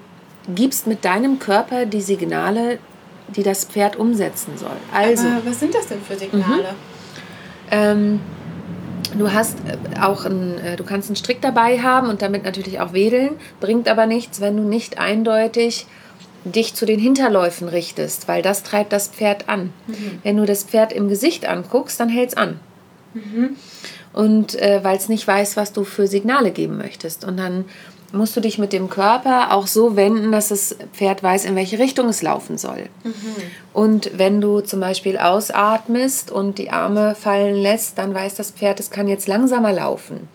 gibst 0.55 0.87
mit 0.87 1.03
deinem 1.03 1.39
Körper 1.39 1.85
die 1.85 2.01
Signale, 2.01 2.79
die 3.35 3.43
das 3.43 3.65
Pferd 3.65 3.97
umsetzen 3.97 4.57
soll. 4.57 4.77
Also, 4.93 5.27
Aber 5.27 5.45
was 5.45 5.59
sind 5.59 5.75
das 5.75 5.87
denn 5.87 6.01
für 6.01 6.15
Signale? 6.15 6.73
ähm, 7.69 8.21
du 9.17 9.31
hast 9.31 9.57
äh, 9.67 9.99
auch 9.99 10.25
ein, 10.25 10.59
äh, 10.59 10.75
du 10.75 10.83
kannst 10.83 11.09
einen 11.09 11.15
Strick 11.15 11.41
dabei 11.41 11.79
haben 11.81 12.09
und 12.09 12.21
damit 12.21 12.43
natürlich 12.43 12.79
auch 12.79 12.93
wedeln, 12.93 13.31
bringt 13.59 13.87
aber 13.87 14.05
nichts, 14.05 14.41
wenn 14.41 14.57
du 14.57 14.63
nicht 14.63 14.97
eindeutig 14.97 15.85
dich 16.45 16.73
zu 16.73 16.85
den 16.85 16.99
Hinterläufen 16.99 17.69
richtest, 17.69 18.27
weil 18.27 18.41
das 18.41 18.63
treibt 18.63 18.91
das 18.91 19.07
Pferd 19.07 19.47
an. 19.47 19.71
Wenn 20.23 20.37
du 20.37 20.45
das 20.45 20.63
Pferd 20.63 20.91
im 20.91 21.07
Gesicht 21.07 21.45
anguckst, 21.47 21.99
dann 21.99 22.09
hält 22.09 22.29
es 22.29 22.37
an. 22.37 22.59
Und 24.11 24.55
äh, 24.55 24.83
weil 24.83 24.97
es 24.97 25.07
nicht 25.09 25.25
weiß, 25.25 25.55
was 25.57 25.71
du 25.71 25.83
für 25.85 26.05
Signale 26.05 26.51
geben 26.51 26.77
möchtest. 26.77 27.23
Und 27.23 27.37
dann 27.37 27.65
musst 28.13 28.37
du 28.37 28.41
dich 28.41 28.59
mit 28.59 28.73
dem 28.73 28.89
Körper 28.89 29.53
auch 29.53 29.65
so 29.65 29.95
wenden, 29.95 30.31
dass 30.31 30.49
das 30.49 30.75
Pferd 30.93 31.23
weiß, 31.23 31.45
in 31.45 31.55
welche 31.55 31.79
Richtung 31.79 32.07
es 32.09 32.21
laufen 32.21 32.59
soll. 32.59 32.87
Und 33.73 34.11
wenn 34.17 34.39
du 34.39 34.61
zum 34.61 34.79
Beispiel 34.79 35.17
ausatmest 35.17 36.29
und 36.31 36.59
die 36.59 36.69
Arme 36.69 37.15
fallen 37.15 37.55
lässt, 37.55 37.97
dann 37.97 38.13
weiß 38.13 38.35
das 38.35 38.51
Pferd, 38.51 38.79
es 38.79 38.91
kann 38.91 39.07
jetzt 39.07 39.27
langsamer 39.27 39.73
laufen. 39.73 40.29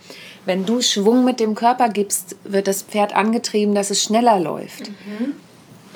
Wenn 0.44 0.66
du 0.66 0.80
Schwung 0.82 1.24
mit 1.24 1.38
dem 1.38 1.54
Körper 1.54 1.88
gibst, 1.88 2.34
wird 2.42 2.66
das 2.66 2.82
Pferd 2.82 3.14
angetrieben, 3.14 3.76
dass 3.76 3.90
es 3.90 4.02
schneller 4.02 4.40
läuft. 4.40 4.90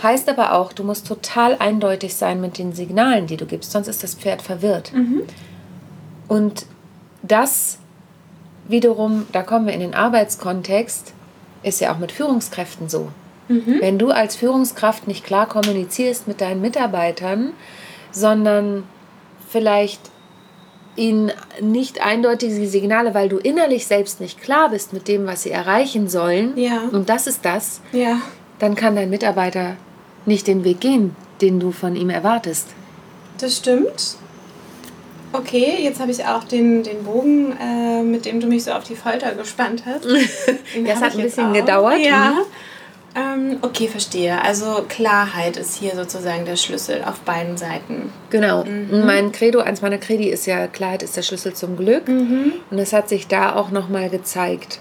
Heißt 0.05 0.29
aber 0.29 0.53
auch, 0.53 0.73
du 0.73 0.85
musst 0.85 1.07
total 1.07 1.57
eindeutig 1.59 2.15
sein 2.15 2.41
mit 2.41 2.59
den 2.59 2.73
Signalen, 2.75 3.27
die 3.27 3.37
du 3.37 3.47
gibst, 3.47 3.73
sonst 3.73 3.89
ist 3.89 4.05
das 4.05 4.15
Pferd 4.15 4.41
verwirrt. 4.41 4.93
Und 6.29 6.67
das 7.23 7.79
wiederum, 8.69 9.27
da 9.33 9.43
kommen 9.43 9.67
wir 9.67 9.75
in 9.75 9.81
den 9.81 9.95
Arbeitskontext, 9.95 11.13
ist 11.63 11.81
ja 11.81 11.93
auch 11.93 11.99
mit 11.99 12.13
Führungskräften 12.13 12.89
so. 12.89 13.09
Wenn 13.49 13.99
du 13.99 14.11
als 14.11 14.35
Führungskraft 14.37 15.07
nicht 15.07 15.25
klar 15.25 15.47
kommunizierst 15.47 16.27
mit 16.27 16.41
deinen 16.41 16.63
Mitarbeitern, 16.63 17.53
sondern 18.11 18.85
vielleicht 19.49 20.01
ihnen 20.97 21.33
nicht 21.61 22.01
eindeutige 22.05 22.67
Signale, 22.67 23.13
weil 23.15 23.29
du 23.29 23.37
innerlich 23.39 23.87
selbst 23.87 24.21
nicht 24.21 24.41
klar 24.41 24.71
bist 24.71 24.93
mit 24.95 25.07
dem, 25.09 25.27
was 25.27 25.43
sie 25.43 25.51
erreichen 25.51 26.09
sollen, 26.09 26.57
Ja. 26.57 26.83
und 26.93 27.09
das 27.11 27.27
ist 27.27 27.45
das, 27.45 27.81
Ja. 27.93 28.19
dann 28.59 28.75
kann 28.75 28.97
dein 28.97 29.11
Mitarbeiter 29.11 29.77
nicht 30.25 30.47
den 30.47 30.65
Weg 30.65 30.81
gehen, 30.81 31.15
den 31.43 31.61
du 31.61 31.73
von 31.73 31.95
ihm 31.97 32.09
erwartest. 32.11 32.69
Das 33.39 33.57
stimmt. 33.57 34.17
Okay, 35.33 35.77
jetzt 35.81 36.01
habe 36.01 36.11
ich 36.11 36.25
auch 36.25 36.45
den, 36.45 36.83
den 36.83 37.05
Bogen, 37.05 37.57
äh, 37.59 38.03
mit 38.03 38.27
dem 38.27 38.41
du 38.41 38.47
mich 38.47 38.65
so 38.65 38.73
auf 38.73 38.85
die 38.85 38.97
Folter 38.97 39.35
gespannt 39.35 39.85
hast. 39.87 40.07
Das 40.87 41.01
hat 41.01 41.13
ein 41.13 41.23
bisschen 41.23 41.51
auch. 41.51 41.53
gedauert. 41.53 41.99
Ja. 42.01 42.33
Mhm. 42.33 42.39
Ähm, 43.15 43.59
okay, 43.61 43.89
verstehe. 43.89 44.43
Also 44.43 44.85
Klarheit 44.89 45.59
ist 45.59 45.77
hier 45.77 45.95
sozusagen 45.95 46.47
der 46.47 46.57
Schlüssel 46.57 47.03
auf 47.05 47.21
beiden 47.21 47.59
Seiten. 47.59 48.11
Genau. 48.31 48.65
Mein 48.91 49.33
Credo, 49.33 49.61
eins 49.61 49.83
meiner 49.83 49.99
Credi 49.99 50.31
ist 50.31 50.47
ja, 50.47 50.67
Klarheit 50.67 51.03
ist 51.03 51.17
der 51.17 51.23
Schlüssel 51.23 51.53
zum 51.53 51.77
Glück. 51.77 52.09
Und 52.09 52.79
es 52.79 52.95
hat 52.95 53.11
sich 53.11 53.29
da 53.29 53.55
auch 53.55 53.71
nochmal 53.71 54.09
gezeigt. 54.09 54.81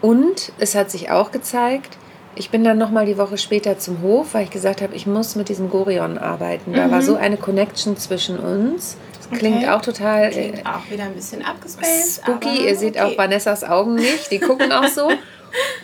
Und 0.00 0.52
es 0.58 0.74
hat 0.74 0.90
sich 0.90 1.10
auch 1.10 1.30
gezeigt, 1.30 1.96
ich 2.36 2.50
bin 2.50 2.64
dann 2.64 2.78
nochmal 2.78 3.06
die 3.06 3.16
Woche 3.16 3.38
später 3.38 3.78
zum 3.78 4.02
Hof, 4.02 4.34
weil 4.34 4.44
ich 4.44 4.50
gesagt 4.50 4.82
habe, 4.82 4.94
ich 4.94 5.06
muss 5.06 5.36
mit 5.36 5.48
diesem 5.48 5.70
Gorion 5.70 6.18
arbeiten. 6.18 6.72
Da 6.72 6.90
war 6.90 7.00
so 7.00 7.14
eine 7.14 7.36
Connection 7.36 7.96
zwischen 7.96 8.38
uns. 8.38 8.96
Klingt 9.30 9.58
Okay. 9.58 9.68
auch 9.70 9.80
total 9.82 10.24
äh, 10.24 10.30
Klingt 10.30 10.66
auch 10.66 10.90
wieder 10.90 11.04
ein 11.04 11.14
bisschen 11.14 11.44
abgespaced. 11.44 12.22
spooky. 12.22 12.66
Ihr 12.66 12.76
seht 12.76 12.98
auch 12.98 13.06
okay. 13.08 13.18
Vanessas 13.18 13.64
Augen 13.64 13.94
nicht, 13.96 14.30
die 14.30 14.38
gucken 14.38 14.72
auch 14.72 14.88
so. 14.88 15.10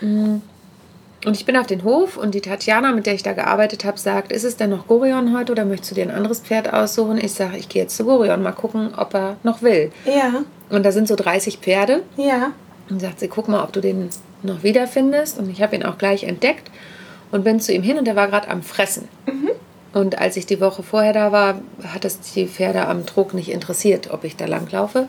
Mm. 0.01 0.41
Und 1.25 1.37
ich 1.37 1.45
bin 1.45 1.55
auf 1.55 1.65
den 1.67 1.83
Hof 1.85 2.17
und 2.17 2.35
die 2.35 2.41
Tatjana, 2.41 2.91
mit 2.91 3.05
der 3.05 3.13
ich 3.13 3.23
da 3.23 3.31
gearbeitet 3.31 3.85
habe, 3.85 3.97
sagt, 3.97 4.33
ist 4.33 4.43
es 4.43 4.57
denn 4.57 4.69
noch 4.71 4.87
Gorion 4.87 5.37
heute 5.37 5.53
oder 5.53 5.63
möchtest 5.63 5.91
du 5.91 5.95
dir 5.95 6.03
ein 6.03 6.11
anderes 6.11 6.39
Pferd 6.41 6.73
aussuchen? 6.73 7.17
Ich 7.17 7.31
sage, 7.31 7.55
ich 7.57 7.69
gehe 7.69 7.83
jetzt 7.83 7.95
zu 7.95 8.03
Gorion, 8.03 8.43
mal 8.43 8.51
gucken, 8.51 8.93
ob 8.97 9.13
er 9.13 9.37
noch 9.43 9.61
will. 9.61 9.91
Ja, 10.03 10.43
Und 10.69 10.83
da 10.85 10.91
sind 10.91 11.07
so 11.07 11.15
30 11.15 11.59
Pferde. 11.59 12.03
ja. 12.17 12.51
Und 12.89 12.99
sagt 12.99 13.21
sie, 13.21 13.29
guck 13.29 13.47
mal, 13.47 13.63
ob 13.63 13.71
du 13.71 13.79
den 13.79 14.09
noch 14.43 14.63
wiederfindest. 14.63 15.39
Und 15.39 15.49
ich 15.49 15.61
habe 15.61 15.73
ihn 15.77 15.83
auch 15.85 15.97
gleich 15.97 16.23
entdeckt 16.25 16.69
und 17.31 17.45
bin 17.45 17.61
zu 17.61 17.71
ihm 17.71 17.83
hin 17.83 17.97
und 17.97 18.03
der 18.05 18.17
war 18.17 18.27
gerade 18.27 18.49
am 18.49 18.61
Fressen. 18.63 19.07
Und 19.93 20.19
als 20.19 20.37
ich 20.37 20.45
die 20.45 20.61
Woche 20.61 20.83
vorher 20.83 21.13
da 21.13 21.31
war, 21.31 21.61
hat 21.85 22.05
es 22.05 22.19
die 22.21 22.47
Pferde 22.47 22.87
am 22.87 23.05
Trog 23.05 23.33
nicht 23.33 23.49
interessiert, 23.49 24.11
ob 24.11 24.23
ich 24.23 24.37
da 24.37 24.45
langlaufe. 24.45 25.07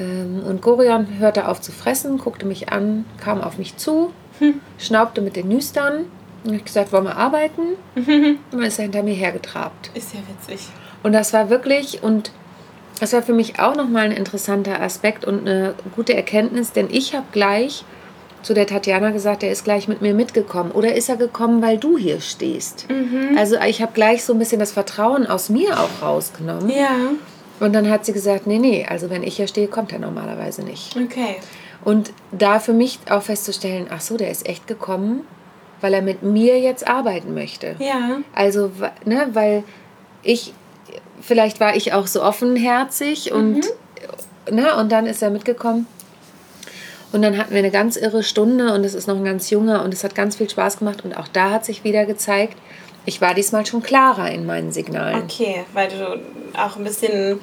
Ähm, 0.00 0.42
Und 0.46 0.62
Gorion 0.62 1.18
hörte 1.18 1.48
auf 1.48 1.60
zu 1.60 1.72
fressen, 1.72 2.18
guckte 2.18 2.46
mich 2.46 2.70
an, 2.70 3.04
kam 3.22 3.42
auf 3.42 3.58
mich 3.58 3.76
zu, 3.76 4.12
schnaubte 4.78 5.20
mit 5.20 5.36
den 5.36 5.48
Nüstern. 5.48 6.06
Und 6.44 6.54
ich 6.54 6.64
gesagt, 6.64 6.92
wollen 6.92 7.04
wir 7.04 7.16
arbeiten? 7.16 7.62
Und 7.94 8.38
dann 8.52 8.62
ist 8.62 8.78
er 8.78 8.84
hinter 8.84 9.02
mir 9.02 9.14
hergetrabt. 9.14 9.90
Ist 9.94 10.14
ja 10.14 10.20
witzig. 10.28 10.68
Und 11.02 11.12
das 11.12 11.32
war 11.32 11.50
wirklich, 11.50 12.02
und 12.02 12.32
das 13.00 13.12
war 13.12 13.22
für 13.22 13.32
mich 13.32 13.60
auch 13.60 13.76
nochmal 13.76 14.06
ein 14.06 14.12
interessanter 14.12 14.80
Aspekt 14.80 15.24
und 15.24 15.40
eine 15.40 15.74
gute 15.94 16.14
Erkenntnis, 16.14 16.72
denn 16.72 16.88
ich 16.90 17.14
habe 17.14 17.26
gleich 17.30 17.84
zu 18.42 18.54
der 18.54 18.66
Tatjana 18.66 19.10
gesagt, 19.10 19.42
er 19.42 19.50
ist 19.50 19.64
gleich 19.64 19.88
mit 19.88 20.02
mir 20.02 20.14
mitgekommen. 20.14 20.70
Oder 20.70 20.94
ist 20.94 21.08
er 21.08 21.16
gekommen, 21.16 21.62
weil 21.62 21.78
du 21.78 21.98
hier 21.98 22.20
stehst? 22.20 22.86
Also 23.36 23.56
ich 23.66 23.82
habe 23.82 23.92
gleich 23.92 24.24
so 24.24 24.32
ein 24.34 24.38
bisschen 24.38 24.60
das 24.60 24.72
Vertrauen 24.72 25.26
aus 25.26 25.48
mir 25.48 25.78
auch 25.80 26.02
rausgenommen. 26.02 26.70
Ja, 26.70 26.90
Und 27.58 27.72
dann 27.72 27.90
hat 27.90 28.04
sie 28.06 28.12
gesagt, 28.12 28.46
nee, 28.46 28.58
nee, 28.58 28.86
also 28.88 29.10
wenn 29.10 29.22
ich 29.22 29.36
hier 29.36 29.48
stehe, 29.48 29.66
kommt 29.66 29.92
er 29.92 29.98
normalerweise 29.98 30.62
nicht. 30.62 30.96
okay. 30.96 31.36
Und 31.84 32.12
da 32.32 32.58
für 32.58 32.72
mich 32.72 32.98
auch 33.10 33.22
festzustellen, 33.22 33.86
ach 33.90 34.00
so, 34.00 34.16
der 34.16 34.30
ist 34.30 34.48
echt 34.48 34.66
gekommen, 34.66 35.20
weil 35.80 35.94
er 35.94 36.02
mit 36.02 36.22
mir 36.22 36.58
jetzt 36.58 36.86
arbeiten 36.88 37.32
möchte. 37.34 37.76
Ja, 37.78 38.18
Also, 38.34 38.70
ne, 39.04 39.28
weil 39.34 39.62
ich, 40.22 40.52
vielleicht 41.20 41.60
war 41.60 41.76
ich 41.76 41.92
auch 41.92 42.06
so 42.08 42.22
offenherzig 42.24 43.30
und, 43.32 43.60
ne, 44.50 44.74
und 44.76 44.90
dann 44.90 45.06
ist 45.06 45.22
er 45.22 45.30
mitgekommen. 45.30 45.86
Und 47.16 47.22
dann 47.22 47.38
hatten 47.38 47.52
wir 47.52 47.60
eine 47.60 47.70
ganz 47.70 47.96
irre 47.96 48.22
Stunde 48.22 48.74
und 48.74 48.84
es 48.84 48.92
ist 48.92 49.06
noch 49.08 49.16
ein 49.16 49.24
ganz 49.24 49.48
junger 49.48 49.82
und 49.82 49.94
es 49.94 50.04
hat 50.04 50.14
ganz 50.14 50.36
viel 50.36 50.50
Spaß 50.50 50.80
gemacht 50.80 51.02
und 51.02 51.16
auch 51.16 51.28
da 51.28 51.50
hat 51.50 51.64
sich 51.64 51.82
wieder 51.82 52.04
gezeigt, 52.04 52.58
ich 53.06 53.22
war 53.22 53.32
diesmal 53.32 53.64
schon 53.64 53.82
klarer 53.82 54.30
in 54.30 54.44
meinen 54.44 54.70
Signalen. 54.70 55.22
okay, 55.22 55.64
weil 55.72 55.88
du 55.88 56.20
auch 56.60 56.76
ein 56.76 56.84
bisschen, 56.84 57.40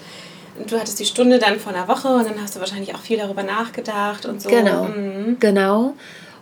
du 0.68 0.78
hattest 0.80 1.00
die 1.00 1.06
Stunde 1.06 1.40
dann 1.40 1.60
vor 1.60 1.74
einer 1.74 1.88
Woche 1.88 2.08
und 2.08 2.24
dann 2.30 2.40
hast 2.40 2.56
du 2.56 2.60
wahrscheinlich 2.60 2.94
auch 2.94 3.00
viel 3.00 3.18
darüber 3.18 3.42
nachgedacht 3.42 4.28
und 4.28 4.44
so. 4.44 4.50
Genau, 4.50 4.84
Mhm. 4.84 5.38
genau. 5.40 5.94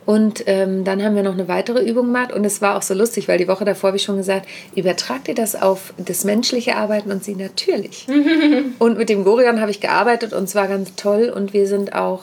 Und 0.05 0.43
ähm, 0.47 0.83
dann 0.83 1.01
haben 1.01 1.15
wir 1.15 1.23
noch 1.23 1.31
eine 1.31 1.47
weitere 1.47 1.79
Übung 1.89 2.07
gemacht 2.07 2.33
und 2.33 2.43
es 2.43 2.61
war 2.61 2.75
auch 2.75 2.81
so 2.81 2.93
lustig, 2.93 3.29
weil 3.29 3.37
die 3.37 3.47
Woche 3.47 3.63
davor 3.63 3.89
habe 3.89 3.97
ich 3.97 4.03
schon 4.03 4.17
gesagt, 4.17 4.45
übertragt 4.75 5.29
ihr 5.29 5.35
das 5.35 5.55
auf 5.55 5.93
das 5.97 6.25
menschliche 6.25 6.75
Arbeiten 6.75 7.11
und 7.11 7.23
sie 7.23 7.35
natürlich. 7.35 8.07
und 8.79 8.97
mit 8.97 9.07
dem 9.07 9.23
Gorion 9.23 9.61
habe 9.61 9.71
ich 9.71 9.79
gearbeitet 9.79 10.33
und 10.33 10.43
es 10.43 10.55
war 10.55 10.67
ganz 10.67 10.95
toll 10.97 11.31
und 11.33 11.53
wir 11.53 11.65
sind 11.65 11.93
auch, 11.95 12.19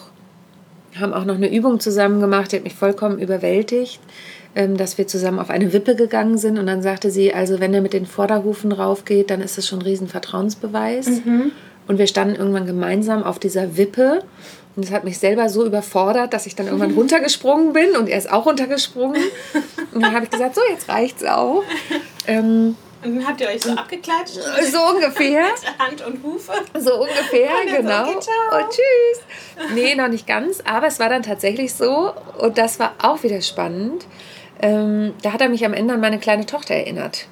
haben 0.98 1.12
auch 1.12 1.24
noch 1.24 1.34
eine 1.34 1.52
Übung 1.52 1.80
zusammen 1.80 2.20
gemacht, 2.20 2.52
die 2.52 2.56
hat 2.56 2.64
mich 2.64 2.74
vollkommen 2.74 3.18
überwältigt, 3.18 4.00
ähm, 4.54 4.76
dass 4.76 4.98
wir 4.98 5.06
zusammen 5.06 5.38
auf 5.38 5.50
eine 5.50 5.72
Wippe 5.72 5.96
gegangen 5.96 6.38
sind 6.38 6.58
und 6.58 6.66
dann 6.66 6.82
sagte 6.82 7.10
sie, 7.10 7.34
also 7.34 7.60
wenn 7.60 7.74
er 7.74 7.82
mit 7.82 7.92
den 7.92 8.06
Vorderhufen 8.06 8.72
raufgeht, 8.72 9.30
dann 9.30 9.40
ist 9.40 9.58
das 9.58 9.66
schon 9.66 9.80
ein 9.80 9.82
riesen 9.82 10.08
Vertrauensbeweis. 10.08 11.06
Und 11.86 11.98
wir 11.98 12.06
standen 12.06 12.36
irgendwann 12.36 12.66
gemeinsam 12.66 13.24
auf 13.24 13.38
dieser 13.38 13.76
Wippe. 13.76 14.22
Und 14.76 14.84
das 14.84 14.92
hat 14.92 15.04
mich 15.04 15.18
selber 15.18 15.48
so 15.48 15.64
überfordert, 15.64 16.34
dass 16.34 16.46
ich 16.46 16.54
dann 16.54 16.66
irgendwann 16.66 16.90
runtergesprungen 16.94 17.72
bin 17.72 17.96
und 17.96 18.08
er 18.08 18.18
ist 18.18 18.30
auch 18.30 18.46
runtergesprungen. 18.46 19.22
Und 19.92 20.02
dann 20.02 20.14
habe 20.14 20.24
ich 20.24 20.30
gesagt, 20.30 20.54
so, 20.54 20.60
jetzt 20.70 20.88
reicht's 20.88 21.24
auch. 21.24 21.64
Ähm, 22.26 22.76
Und 23.04 23.16
dann 23.16 23.26
habt 23.28 23.40
ihr 23.40 23.48
euch 23.48 23.62
so 23.62 23.72
abgeklatscht 23.72 24.34
so 24.72 24.78
ungefähr. 24.94 25.42
mit 25.62 25.78
Hand 25.78 26.04
und 26.06 26.22
Hufe. 26.22 26.52
So 26.78 27.00
ungefähr, 27.00 27.48
dann 27.64 27.68
so, 27.68 27.76
genau. 27.82 28.02
okay, 28.02 28.30
und 28.56 28.70
tschüss. 28.70 29.72
Nee, 29.74 29.94
noch 29.94 30.08
nicht 30.08 30.26
ganz, 30.26 30.60
aber 30.64 30.88
es 30.88 30.98
war 30.98 31.08
dann 31.08 31.22
tatsächlich 31.22 31.74
so. 31.74 32.12
Und 32.38 32.58
das 32.58 32.80
war 32.80 32.94
auch 33.00 33.22
wieder 33.22 33.40
spannend. 33.40 34.06
Ähm, 34.60 35.14
da 35.22 35.32
hat 35.32 35.40
er 35.40 35.48
mich 35.48 35.64
am 35.64 35.74
Ende 35.74 35.94
an 35.94 36.00
meine 36.00 36.18
kleine 36.18 36.44
Tochter 36.46 36.74
erinnert. 36.74 37.28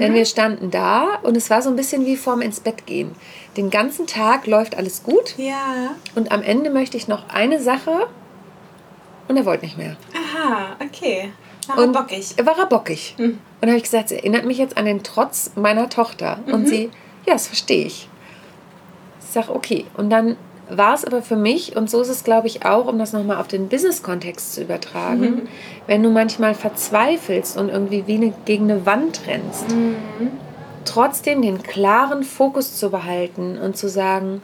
Denn 0.00 0.14
wir 0.14 0.24
standen 0.24 0.70
da 0.70 1.18
und 1.22 1.36
es 1.36 1.48
war 1.50 1.62
so 1.62 1.70
ein 1.70 1.76
bisschen 1.76 2.06
wie 2.06 2.16
vorm 2.16 2.40
ins 2.40 2.60
Bett 2.60 2.86
gehen. 2.86 3.14
Den 3.56 3.70
ganzen 3.70 4.06
Tag 4.06 4.46
läuft 4.48 4.76
alles 4.76 5.02
gut 5.04 5.34
Ja. 5.36 5.94
und 6.16 6.32
am 6.32 6.42
Ende 6.42 6.70
möchte 6.70 6.96
ich 6.96 7.06
noch 7.06 7.28
eine 7.28 7.60
Sache 7.62 8.08
Und 9.28 9.36
er 9.36 9.44
wollte 9.44 9.64
nicht 9.64 9.78
mehr. 9.78 9.96
Aha, 10.12 10.76
okay. 10.84 11.32
War 11.68 11.78
er 11.78 11.84
Und 11.84 11.92
bockig. 11.92 12.34
War 12.44 12.58
er 12.58 12.66
bockig. 12.66 13.14
Mhm. 13.18 13.24
Und 13.24 13.38
da 13.60 13.68
habe 13.68 13.76
ich 13.76 13.84
gesagt, 13.84 14.06
es 14.06 14.12
erinnert 14.12 14.44
mich 14.44 14.58
jetzt 14.58 14.76
an 14.76 14.84
den 14.84 15.02
Trotz 15.02 15.52
meiner 15.56 15.88
Tochter. 15.88 16.38
Mhm. 16.46 16.52
Und 16.54 16.68
sie, 16.68 16.90
ja, 17.26 17.32
das 17.34 17.46
verstehe 17.46 17.86
ich. 17.86 18.08
Ich 19.20 19.26
sage, 19.32 19.54
okay. 19.54 19.84
Und 19.96 20.10
dann 20.10 20.36
war 20.70 20.94
es 20.94 21.04
aber 21.04 21.20
für 21.22 21.36
mich, 21.36 21.76
und 21.76 21.90
so 21.90 22.00
ist 22.00 22.08
es, 22.08 22.24
glaube 22.24 22.46
ich, 22.46 22.64
auch, 22.64 22.86
um 22.86 22.98
das 22.98 23.12
nochmal 23.12 23.36
auf 23.38 23.48
den 23.48 23.68
Business-Kontext 23.68 24.54
zu 24.54 24.62
übertragen, 24.62 25.20
Mhm. 25.20 25.42
wenn 25.86 26.02
du 26.02 26.10
manchmal 26.10 26.54
verzweifelst 26.54 27.56
und 27.58 27.68
irgendwie 27.68 28.06
wie 28.06 28.14
eine, 28.14 28.32
gegen 28.46 28.70
eine 28.70 28.86
Wand 28.86 29.20
rennst, 29.26 29.68
Mhm. 29.70 29.96
trotzdem 30.84 31.42
den 31.42 31.62
klaren 31.62 32.22
Fokus 32.22 32.76
zu 32.76 32.90
behalten 32.90 33.58
und 33.58 33.76
zu 33.76 33.88
sagen, 33.88 34.40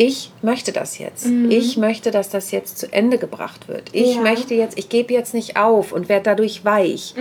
ich 0.00 0.30
möchte 0.42 0.72
das 0.72 0.98
jetzt. 0.98 1.26
Ich 1.50 1.76
möchte, 1.76 2.10
dass 2.12 2.30
das 2.30 2.52
jetzt 2.52 2.78
zu 2.78 2.90
Ende 2.92 3.18
gebracht 3.18 3.66
wird. 3.68 3.90
Ich 3.92 4.14
Ja. 4.14 4.20
möchte 4.22 4.54
jetzt, 4.54 4.78
ich 4.78 4.88
gebe 4.88 5.12
jetzt 5.12 5.34
nicht 5.34 5.56
auf 5.58 5.92
und 5.92 6.08
werde 6.08 6.22
dadurch 6.22 6.64
weich. 6.64 7.14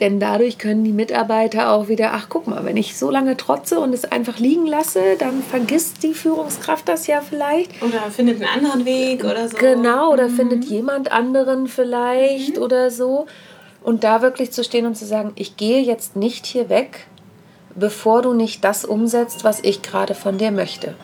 Denn 0.00 0.20
dadurch 0.20 0.58
können 0.58 0.84
die 0.84 0.92
Mitarbeiter 0.92 1.70
auch 1.72 1.88
wieder, 1.88 2.10
ach 2.12 2.26
guck 2.28 2.46
mal, 2.48 2.64
wenn 2.66 2.76
ich 2.76 2.98
so 2.98 3.10
lange 3.10 3.36
trotze 3.36 3.80
und 3.80 3.94
es 3.94 4.04
einfach 4.04 4.38
liegen 4.38 4.66
lasse, 4.66 5.00
dann 5.18 5.42
vergisst 5.42 6.02
die 6.02 6.12
Führungskraft 6.12 6.86
das 6.88 7.06
ja 7.06 7.22
vielleicht. 7.22 7.70
Oder 7.82 8.10
findet 8.10 8.42
einen 8.42 8.48
anderen 8.62 8.84
Weg 8.84 9.24
oder 9.24 9.48
so. 9.48 9.56
Genau, 9.56 10.12
oder 10.12 10.28
findet 10.28 10.64
jemand 10.64 11.12
anderen 11.12 11.66
vielleicht 11.66 12.58
oder 12.58 12.90
so. 12.90 13.26
Und 13.82 14.04
da 14.04 14.20
wirklich 14.20 14.50
zu 14.50 14.64
stehen 14.64 14.84
und 14.84 14.96
zu 14.96 15.06
sagen, 15.06 15.32
ich 15.36 15.56
gehe 15.56 15.80
jetzt 15.80 16.16
nicht 16.16 16.44
hier 16.44 16.68
weg, 16.68 17.06
bevor 17.76 18.22
du 18.22 18.32
nicht 18.34 18.64
das 18.64 18.84
umsetzt, 18.84 19.44
was 19.44 19.60
ich 19.62 19.82
gerade 19.82 20.14
von 20.14 20.38
dir 20.38 20.50
möchte. 20.50 20.94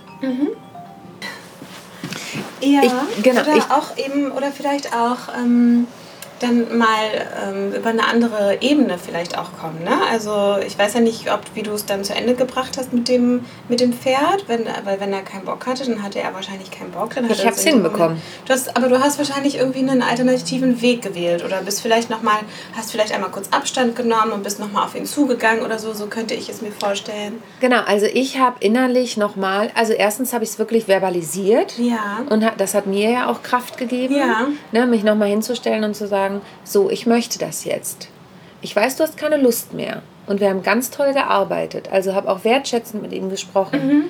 Ja, 2.60 2.80
Ich- 2.82 3.22
genau, 3.22 3.42
oder 3.42 3.56
ich- 3.56 3.70
auch 3.70 3.96
eben, 3.96 4.30
oder 4.32 4.52
vielleicht 4.52 4.94
auch 4.94 5.34
ähm, 5.36 5.86
dann 6.42 6.76
mal 6.76 7.04
ähm, 7.48 7.72
über 7.72 7.90
eine 7.90 8.06
andere 8.06 8.58
Ebene 8.60 8.98
vielleicht 8.98 9.38
auch 9.38 9.50
kommen. 9.60 9.82
Ne? 9.84 9.92
Also 10.10 10.56
ich 10.66 10.78
weiß 10.78 10.94
ja 10.94 11.00
nicht, 11.00 11.32
ob 11.32 11.40
wie 11.54 11.62
du 11.62 11.72
es 11.72 11.86
dann 11.86 12.04
zu 12.04 12.14
Ende 12.14 12.34
gebracht 12.34 12.76
hast 12.78 12.92
mit 12.92 13.08
dem, 13.08 13.44
mit 13.68 13.80
dem 13.80 13.92
Pferd, 13.92 14.44
wenn, 14.48 14.66
weil 14.84 15.00
wenn 15.00 15.12
er 15.12 15.22
keinen 15.22 15.44
Bock 15.44 15.66
hatte, 15.66 15.84
dann 15.86 16.02
hatte 16.02 16.20
er 16.20 16.34
wahrscheinlich 16.34 16.70
keinen 16.70 16.90
Bock. 16.90 17.14
Dann 17.14 17.30
Ich 17.30 17.44
hab's 17.46 17.58
es 17.58 17.64
hinbekommen. 17.64 18.20
Du 18.46 18.52
hast, 18.52 18.76
aber 18.76 18.88
du 18.88 19.00
hast 19.00 19.18
wahrscheinlich 19.18 19.56
irgendwie 19.56 19.80
einen 19.80 20.02
alternativen 20.02 20.80
Weg 20.82 21.02
gewählt 21.02 21.44
oder 21.44 21.62
bist 21.62 21.80
vielleicht 21.82 22.10
noch 22.10 22.22
mal, 22.22 22.38
hast 22.76 22.90
vielleicht 22.92 23.12
einmal 23.14 23.30
kurz 23.30 23.48
Abstand 23.50 23.96
genommen 23.96 24.32
und 24.32 24.42
bist 24.42 24.58
noch 24.58 24.72
mal 24.72 24.84
auf 24.84 24.94
ihn 24.94 25.06
zugegangen 25.06 25.64
oder 25.64 25.78
so. 25.78 25.92
So 25.92 26.06
könnte 26.06 26.34
ich 26.34 26.48
es 26.48 26.62
mir 26.62 26.72
vorstellen. 26.72 27.42
Genau, 27.60 27.82
also 27.86 28.06
ich 28.06 28.38
habe 28.38 28.56
innerlich 28.60 29.16
nochmal, 29.16 29.70
also 29.74 29.92
erstens 29.92 30.32
habe 30.32 30.44
ich 30.44 30.50
es 30.50 30.58
wirklich 30.58 30.86
verbalisiert. 30.86 31.78
Ja. 31.78 32.20
Und 32.30 32.44
das 32.56 32.74
hat 32.74 32.86
mir 32.86 33.10
ja 33.10 33.30
auch 33.30 33.42
Kraft 33.42 33.76
gegeben, 33.76 34.14
Ja. 34.16 34.48
ne, 34.72 34.86
mich 34.86 35.02
nochmal 35.04 35.28
hinzustellen 35.28 35.84
und 35.84 35.94
zu 35.94 36.06
sagen, 36.08 36.31
so, 36.64 36.90
ich 36.90 37.06
möchte 37.06 37.38
das 37.38 37.64
jetzt. 37.64 38.08
Ich 38.60 38.74
weiß, 38.74 38.96
du 38.96 39.02
hast 39.02 39.16
keine 39.16 39.36
Lust 39.36 39.72
mehr. 39.74 40.02
Und 40.26 40.40
wir 40.40 40.48
haben 40.50 40.62
ganz 40.62 40.90
toll 40.90 41.12
gearbeitet. 41.12 41.88
Also 41.90 42.14
habe 42.14 42.30
auch 42.30 42.44
wertschätzend 42.44 43.02
mit 43.02 43.12
ihm 43.12 43.28
gesprochen. 43.28 44.04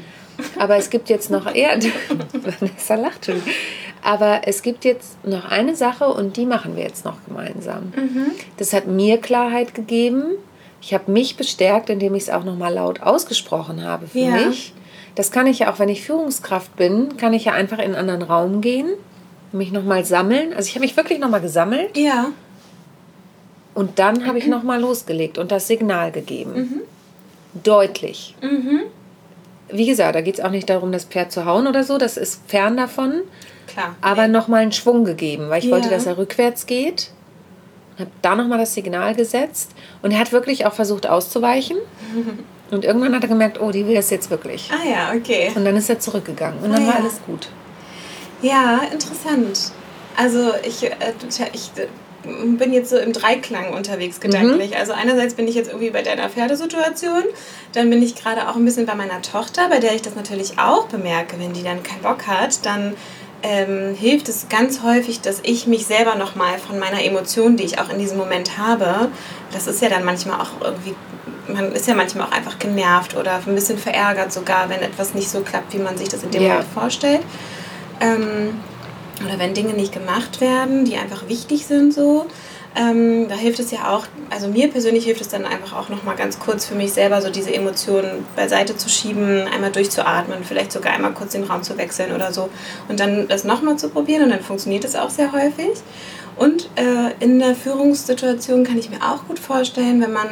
Aber 0.58 0.76
es 0.76 0.90
gibt 0.90 1.08
jetzt 1.08 1.30
noch 1.30 1.52
eher. 1.54 1.78
Vanessa 2.32 2.94
lacht 2.96 3.26
schon. 3.26 3.42
Aber 4.02 4.42
es 4.46 4.62
gibt 4.62 4.84
jetzt 4.84 5.24
noch 5.24 5.50
eine 5.50 5.74
Sache 5.76 6.08
und 6.08 6.36
die 6.36 6.44
machen 6.46 6.76
wir 6.76 6.82
jetzt 6.82 7.04
noch 7.04 7.16
gemeinsam. 7.26 7.92
Das 8.58 8.72
hat 8.72 8.86
mir 8.86 9.18
Klarheit 9.18 9.74
gegeben. 9.74 10.24
Ich 10.80 10.92
habe 10.92 11.10
mich 11.12 11.36
bestärkt, 11.36 11.88
indem 11.90 12.14
ich 12.14 12.24
es 12.24 12.30
auch 12.30 12.44
nochmal 12.44 12.74
laut 12.74 13.00
ausgesprochen 13.02 13.84
habe 13.84 14.06
für 14.08 14.18
Ja. 14.18 14.30
mich. 14.48 14.74
Das 15.14 15.30
kann 15.30 15.46
ich 15.46 15.60
ja 15.60 15.72
auch, 15.72 15.78
wenn 15.78 15.88
ich 15.88 16.02
Führungskraft 16.02 16.74
bin, 16.76 17.16
kann 17.16 17.32
ich 17.34 17.44
ja 17.44 17.52
einfach 17.52 17.78
in 17.78 17.94
einen 17.94 18.10
anderen 18.10 18.22
Raum 18.22 18.60
gehen, 18.60 18.88
mich 19.52 19.72
nochmal 19.72 20.04
sammeln. 20.04 20.52
Also 20.54 20.68
ich 20.68 20.74
habe 20.74 20.84
mich 20.84 20.96
wirklich 20.96 21.18
nochmal 21.18 21.40
gesammelt 21.40 21.96
Ja. 21.96 22.26
und 23.74 23.98
dann 23.98 24.26
habe 24.26 24.38
ich 24.38 24.46
nochmal 24.46 24.80
losgelegt 24.80 25.38
und 25.38 25.50
das 25.52 25.66
Signal 25.66 26.10
gegeben. 26.12 26.80
Deutlich. 27.62 28.34
Wie 29.70 29.86
gesagt, 29.86 30.14
da 30.14 30.20
geht 30.20 30.38
es 30.38 30.44
auch 30.44 30.50
nicht 30.50 30.68
darum, 30.70 30.92
das 30.92 31.04
Pferd 31.04 31.32
zu 31.32 31.44
hauen 31.44 31.66
oder 31.66 31.84
so, 31.84 31.98
das 31.98 32.16
ist 32.16 32.40
fern 32.46 32.76
davon. 32.76 33.22
Klar. 33.66 33.94
Aber 34.00 34.28
nochmal 34.28 34.62
einen 34.62 34.72
Schwung 34.72 35.04
gegeben, 35.04 35.48
weil 35.48 35.62
ich 35.64 35.70
wollte, 35.70 35.88
Ja. 35.88 35.94
dass 35.94 36.06
er 36.06 36.18
rückwärts 36.18 36.66
geht. 36.66 37.10
Habe 37.98 38.10
da 38.22 38.34
nochmal 38.36 38.58
das 38.58 38.74
Signal 38.74 39.14
gesetzt 39.14 39.70
und 40.02 40.10
er 40.12 40.18
hat 40.18 40.32
wirklich 40.32 40.64
auch 40.66 40.72
versucht 40.72 41.06
auszuweichen. 41.06 41.76
Und 42.70 42.86
irgendwann 42.86 43.14
hat 43.14 43.22
er 43.22 43.28
gemerkt, 43.28 43.60
oh, 43.60 43.70
die 43.70 43.86
will 43.86 43.94
das 43.94 44.08
jetzt 44.08 44.30
wirklich. 44.30 44.70
Ah 44.72 44.88
ja, 44.88 45.12
okay. 45.14 45.52
Und 45.54 45.62
dann 45.66 45.76
ist 45.76 45.90
er 45.90 45.98
zurückgegangen 46.00 46.58
und 46.62 46.70
dann 46.72 46.84
Ah, 46.84 46.86
war 46.86 46.94
ja. 46.94 47.00
alles 47.00 47.20
gut. 47.26 47.50
Ja, 48.42 48.82
interessant. 48.92 49.72
Also 50.16 50.52
ich, 50.64 50.84
äh, 50.84 50.92
ich 51.52 51.70
äh, 51.76 51.86
bin 52.24 52.72
jetzt 52.72 52.90
so 52.90 52.98
im 52.98 53.12
Dreiklang 53.12 53.72
unterwegs 53.72 54.20
gedanklich. 54.20 54.76
Also 54.76 54.92
einerseits 54.92 55.34
bin 55.34 55.48
ich 55.48 55.54
jetzt 55.54 55.68
irgendwie 55.68 55.90
bei 55.90 56.02
deiner 56.02 56.28
Pferdesituation, 56.28 57.24
dann 57.72 57.90
bin 57.90 58.02
ich 58.02 58.14
gerade 58.14 58.48
auch 58.48 58.56
ein 58.56 58.64
bisschen 58.64 58.86
bei 58.86 58.94
meiner 58.94 59.22
Tochter, 59.22 59.68
bei 59.68 59.78
der 59.78 59.94
ich 59.94 60.02
das 60.02 60.14
natürlich 60.14 60.58
auch 60.58 60.86
bemerke, 60.86 61.38
wenn 61.38 61.52
die 61.52 61.62
dann 61.62 61.82
keinen 61.82 62.02
Bock 62.02 62.26
hat, 62.26 62.64
dann 62.66 62.94
ähm, 63.42 63.94
hilft 63.96 64.28
es 64.28 64.48
ganz 64.48 64.82
häufig, 64.82 65.20
dass 65.20 65.40
ich 65.42 65.66
mich 65.66 65.86
selber 65.86 66.14
nochmal 66.14 66.58
von 66.58 66.78
meiner 66.78 67.02
Emotion, 67.02 67.56
die 67.56 67.64
ich 67.64 67.80
auch 67.80 67.88
in 67.88 67.98
diesem 67.98 68.18
Moment 68.18 68.56
habe, 68.56 69.08
das 69.52 69.66
ist 69.66 69.82
ja 69.82 69.88
dann 69.88 70.04
manchmal 70.04 70.40
auch 70.40 70.50
irgendwie, 70.60 70.94
man 71.48 71.72
ist 71.72 71.88
ja 71.88 71.94
manchmal 71.94 72.28
auch 72.28 72.32
einfach 72.32 72.58
genervt 72.60 73.16
oder 73.16 73.40
ein 73.44 73.54
bisschen 73.54 73.78
verärgert 73.78 74.32
sogar, 74.32 74.68
wenn 74.68 74.80
etwas 74.80 75.14
nicht 75.14 75.28
so 75.28 75.40
klappt, 75.40 75.74
wie 75.74 75.78
man 75.78 75.96
sich 75.96 76.08
das 76.08 76.22
in 76.22 76.30
dem 76.30 76.42
Ja. 76.42 76.48
Moment 76.50 76.68
vorstellt. 76.72 77.20
Ähm, 78.02 78.60
oder 79.24 79.38
wenn 79.38 79.54
Dinge 79.54 79.74
nicht 79.74 79.92
gemacht 79.92 80.40
werden, 80.40 80.84
die 80.84 80.96
einfach 80.96 81.28
wichtig 81.28 81.66
sind 81.66 81.94
so. 81.94 82.26
Ähm, 82.74 83.28
da 83.28 83.34
hilft 83.34 83.60
es 83.60 83.70
ja 83.70 83.94
auch, 83.94 84.06
also 84.30 84.48
mir 84.48 84.68
persönlich 84.68 85.04
hilft 85.04 85.20
es 85.20 85.28
dann 85.28 85.44
einfach 85.44 85.76
auch 85.76 85.90
nochmal 85.90 86.16
ganz 86.16 86.38
kurz 86.38 86.64
für 86.64 86.74
mich 86.74 86.94
selber, 86.94 87.20
so 87.20 87.28
diese 87.28 87.52
Emotionen 87.52 88.24
beiseite 88.34 88.76
zu 88.76 88.88
schieben, 88.88 89.46
einmal 89.46 89.70
durchzuatmen, 89.70 90.38
vielleicht 90.42 90.72
sogar 90.72 90.94
einmal 90.94 91.12
kurz 91.12 91.32
den 91.32 91.44
Raum 91.44 91.62
zu 91.62 91.76
wechseln 91.76 92.14
oder 92.14 92.32
so 92.32 92.48
und 92.88 92.98
dann 92.98 93.28
das 93.28 93.44
nochmal 93.44 93.76
zu 93.76 93.90
probieren 93.90 94.24
und 94.24 94.30
dann 94.30 94.40
funktioniert 94.40 94.84
es 94.84 94.96
auch 94.96 95.10
sehr 95.10 95.32
häufig. 95.32 95.82
Und 96.36 96.70
äh, 96.76 97.12
in 97.22 97.40
der 97.40 97.54
Führungssituation 97.54 98.64
kann 98.64 98.78
ich 98.78 98.88
mir 98.88 99.02
auch 99.02 99.26
gut 99.26 99.38
vorstellen, 99.38 100.00
wenn 100.00 100.12
man 100.12 100.28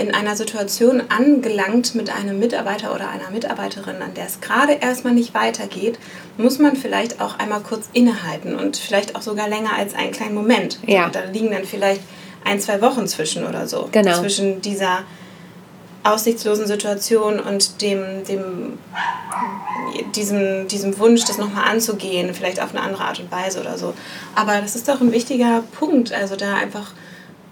in 0.00 0.14
einer 0.14 0.36
Situation 0.36 1.02
angelangt 1.08 1.94
mit 1.94 2.10
einem 2.10 2.38
Mitarbeiter 2.38 2.94
oder 2.94 3.08
einer 3.10 3.30
Mitarbeiterin, 3.30 4.02
an 4.02 4.14
der 4.14 4.26
es 4.26 4.40
gerade 4.40 4.72
erstmal 4.72 5.14
nicht 5.14 5.34
weitergeht, 5.34 5.98
muss 6.36 6.58
man 6.58 6.76
vielleicht 6.76 7.20
auch 7.20 7.38
einmal 7.38 7.60
kurz 7.60 7.88
innehalten 7.92 8.56
und 8.56 8.76
vielleicht 8.76 9.14
auch 9.14 9.22
sogar 9.22 9.48
länger 9.48 9.74
als 9.76 9.94
einen 9.94 10.12
kleinen 10.12 10.34
Moment. 10.34 10.78
Ja. 10.86 11.08
Da 11.10 11.24
liegen 11.32 11.50
dann 11.50 11.64
vielleicht 11.64 12.00
ein, 12.44 12.60
zwei 12.60 12.80
Wochen 12.80 13.06
zwischen 13.06 13.46
oder 13.46 13.68
so. 13.68 13.88
Genau. 13.92 14.18
Zwischen 14.18 14.60
dieser 14.60 15.04
aussichtslosen 16.02 16.66
Situation 16.66 17.38
und 17.38 17.82
dem, 17.82 18.24
dem 18.24 18.78
diesem, 20.14 20.68
diesem 20.68 20.98
Wunsch, 20.98 21.24
das 21.24 21.38
nochmal 21.38 21.68
anzugehen, 21.68 22.34
vielleicht 22.34 22.60
auf 22.60 22.70
eine 22.74 22.82
andere 22.82 23.04
Art 23.04 23.20
und 23.20 23.30
Weise 23.30 23.60
oder 23.60 23.78
so. 23.78 23.94
Aber 24.34 24.60
das 24.60 24.76
ist 24.76 24.88
doch 24.88 25.00
ein 25.00 25.12
wichtiger 25.12 25.62
Punkt, 25.78 26.12
also 26.12 26.36
da 26.36 26.54
einfach 26.54 26.92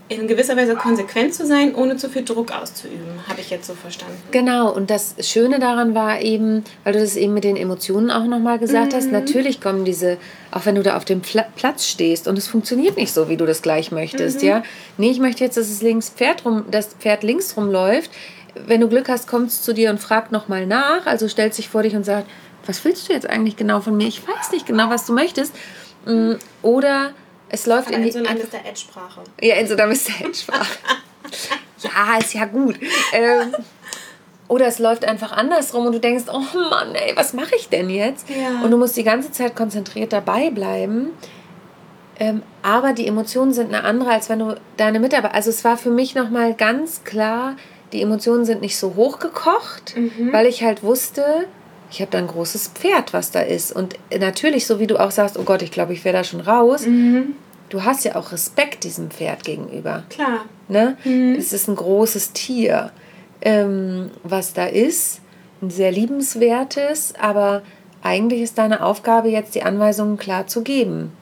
in 0.08 0.28
gewisser 0.28 0.56
Weise 0.56 0.76
konsequent 0.76 1.34
zu 1.34 1.46
sein, 1.46 1.74
ohne 1.74 1.96
zu 1.96 2.08
viel 2.08 2.24
Druck 2.24 2.52
auszuüben, 2.52 3.06
habe 3.28 3.40
ich 3.40 3.50
jetzt 3.50 3.66
so 3.66 3.74
verstanden. 3.74 4.16
Genau, 4.30 4.72
und 4.72 4.88
das 4.88 5.16
Schöne 5.20 5.58
daran 5.58 5.94
war 5.94 6.20
eben, 6.20 6.62
weil 6.84 6.92
du 6.92 7.00
das 7.00 7.16
eben 7.16 7.34
mit 7.34 7.42
den 7.42 7.56
Emotionen 7.56 8.10
auch 8.10 8.24
nochmal 8.24 8.58
gesagt 8.58 8.94
hast, 8.94 9.10
natürlich 9.10 9.60
kommen 9.60 9.84
diese, 9.84 10.18
auch 10.52 10.64
wenn 10.64 10.76
du 10.76 10.82
da 10.82 10.96
auf 10.96 11.04
dem 11.04 11.22
Pla 11.22 11.44
Platz 11.56 11.86
stehst 11.86 12.28
und 12.28 12.38
es 12.38 12.46
funktioniert 12.46 12.96
nicht 12.96 13.12
so, 13.12 13.28
wie 13.28 13.36
du 13.36 13.46
das 13.46 13.62
gleich 13.62 13.90
möchtest, 13.90 14.42
ja. 14.42 14.62
Nee, 14.96 15.10
ich 15.10 15.18
möchte 15.18 15.42
jetzt, 15.42 15.56
dass 15.56 15.68
es 15.68 15.82
links 15.82 16.10
Pferd 16.10 16.44
rum, 16.44 16.64
das 16.70 16.94
Pferd 16.94 17.22
links 17.24 17.56
rumläuft. 17.56 18.10
Wenn 18.66 18.80
du 18.80 18.88
Glück 18.88 19.08
hast, 19.08 19.26
kommt 19.26 19.48
es 19.48 19.62
zu 19.62 19.74
dir 19.74 19.90
und 19.90 19.98
fragt 19.98 20.30
nochmal 20.30 20.66
nach, 20.66 21.06
also 21.06 21.28
stellt 21.28 21.54
sich 21.54 21.68
vor 21.68 21.82
dich 21.82 21.96
und 21.96 22.04
sagt, 22.04 22.28
was 22.66 22.84
willst 22.84 23.08
du 23.08 23.12
jetzt 23.12 23.28
eigentlich 23.28 23.56
genau 23.56 23.80
von 23.80 23.96
mir? 23.96 24.06
Ich 24.06 24.26
weiß 24.26 24.52
nicht 24.52 24.66
genau, 24.66 24.88
was 24.90 25.06
du 25.06 25.12
möchtest. 25.12 25.54
Mm, 26.04 26.34
Oder 26.62 27.12
es 27.48 27.66
läuft 27.66 27.90
in 27.90 28.02
die 28.02 28.10
so 28.10 28.18
eine 28.18 28.28
einfach- 28.28 28.52
Mr. 28.52 28.66
Ed-Sprache. 28.68 29.20
ja, 29.40 29.54
in 29.56 29.66
so 29.68 29.74
einer 29.74 29.86
Mr. 29.86 29.94
ja, 31.82 32.18
ist 32.18 32.34
ja 32.34 32.44
gut. 32.46 32.78
Ähm, 33.12 33.54
oder 34.48 34.66
es 34.66 34.78
läuft 34.78 35.04
einfach 35.04 35.32
andersrum 35.32 35.86
und 35.86 35.92
du 35.92 35.98
denkst, 36.00 36.24
oh 36.32 36.40
Mann, 36.70 36.94
ey, 36.94 37.16
was 37.16 37.32
mache 37.32 37.56
ich 37.56 37.68
denn 37.68 37.90
jetzt? 37.90 38.28
Ja. 38.30 38.62
Und 38.62 38.70
du 38.70 38.76
musst 38.76 38.96
die 38.96 39.02
ganze 39.04 39.32
Zeit 39.32 39.56
konzentriert 39.56 40.12
dabei 40.12 40.50
bleiben. 40.50 41.10
Ähm, 42.18 42.42
aber 42.62 42.92
die 42.92 43.06
Emotionen 43.06 43.52
sind 43.52 43.74
eine 43.74 43.84
andere, 43.84 44.10
als 44.10 44.28
wenn 44.28 44.38
du 44.38 44.54
deine 44.76 45.00
Mitarbeiter. 45.00 45.34
Also 45.34 45.50
es 45.50 45.64
war 45.64 45.76
für 45.76 45.90
mich 45.90 46.14
nochmal 46.14 46.54
ganz 46.54 47.02
klar, 47.04 47.56
die 47.92 48.00
Emotionen 48.02 48.44
sind 48.44 48.60
nicht 48.62 48.78
so 48.78 48.94
hochgekocht, 48.94 49.94
weil 50.32 50.46
ich 50.46 50.62
halt 50.64 50.82
wusste, 50.82 51.46
ich 51.96 52.02
habe 52.02 52.10
da 52.10 52.18
ein 52.18 52.26
großes 52.26 52.72
Pferd, 52.74 53.14
was 53.14 53.30
da 53.30 53.40
ist. 53.40 53.72
Und 53.72 53.94
natürlich, 54.20 54.66
so 54.66 54.78
wie 54.78 54.86
du 54.86 54.98
auch 54.98 55.10
sagst, 55.10 55.38
oh 55.38 55.44
Gott, 55.44 55.62
ich 55.62 55.70
glaube, 55.70 55.94
ich 55.94 56.04
wäre 56.04 56.18
da 56.18 56.24
schon 56.24 56.42
raus. 56.42 56.84
Du 57.70 57.84
hast 57.84 58.04
ja 58.04 58.16
auch 58.16 58.32
Respekt 58.32 58.84
diesem 58.84 59.10
Pferd 59.10 59.44
gegenüber. 59.44 60.02
Klar. 60.10 60.44
Ne? 60.68 60.98
Es 61.38 61.54
ist 61.54 61.68
ein 61.68 61.74
großes 61.76 62.32
Tier, 62.32 62.90
ähm, 63.40 64.10
was 64.24 64.52
da 64.52 64.66
ist, 64.66 65.22
ein 65.62 65.70
sehr 65.70 65.90
liebenswertes, 65.90 67.14
aber 67.18 67.62
eigentlich 68.02 68.42
ist 68.42 68.58
deine 68.58 68.84
Aufgabe 68.84 69.30
jetzt 69.30 69.54
die 69.54 69.62
Anweisungen 69.62 70.18
klar 70.18 70.46
zu 70.46 70.60
geben. 70.60 71.12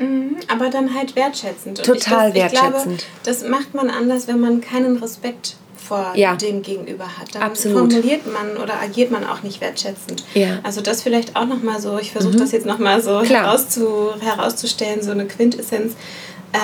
Mhm, 0.00 0.38
aber 0.48 0.68
dann 0.68 0.94
halt 0.94 1.14
wertschätzend. 1.14 1.80
Total 1.84 2.30
ich, 2.30 2.34
das, 2.34 2.52
ich 2.52 2.58
wertschätzend. 2.60 2.98
Glaube, 2.98 3.02
das 3.22 3.48
macht 3.48 3.72
man 3.72 3.88
anders, 3.88 4.26
wenn 4.26 4.40
man 4.40 4.60
keinen 4.60 4.96
Respekt 4.96 5.54
vor 5.86 6.12
Ja. 6.14 6.34
dem 6.36 6.62
Gegenüber 6.62 7.04
hat. 7.04 7.34
Dann 7.34 7.42
Absolut. 7.42 7.92
formuliert 7.92 8.22
man 8.32 8.56
oder 8.56 8.80
agiert 8.80 9.10
man 9.10 9.24
auch 9.26 9.42
nicht 9.42 9.60
wertschätzend. 9.60 10.24
Ja. 10.34 10.46
Mhm. 10.54 10.58
Also 10.62 10.80
das 10.80 11.02
vielleicht 11.02 11.36
auch 11.36 11.46
nochmal 11.46 11.80
so, 11.80 11.98
ich 11.98 12.12
versuche 12.12 12.36
das 12.36 12.52
jetzt 12.52 12.66
nochmal 12.66 13.02
so 13.02 13.22
herauszu, 13.22 14.10
herauszustellen, 14.20 15.02
so 15.02 15.10
eine 15.10 15.26
Quintessenz. 15.26 15.94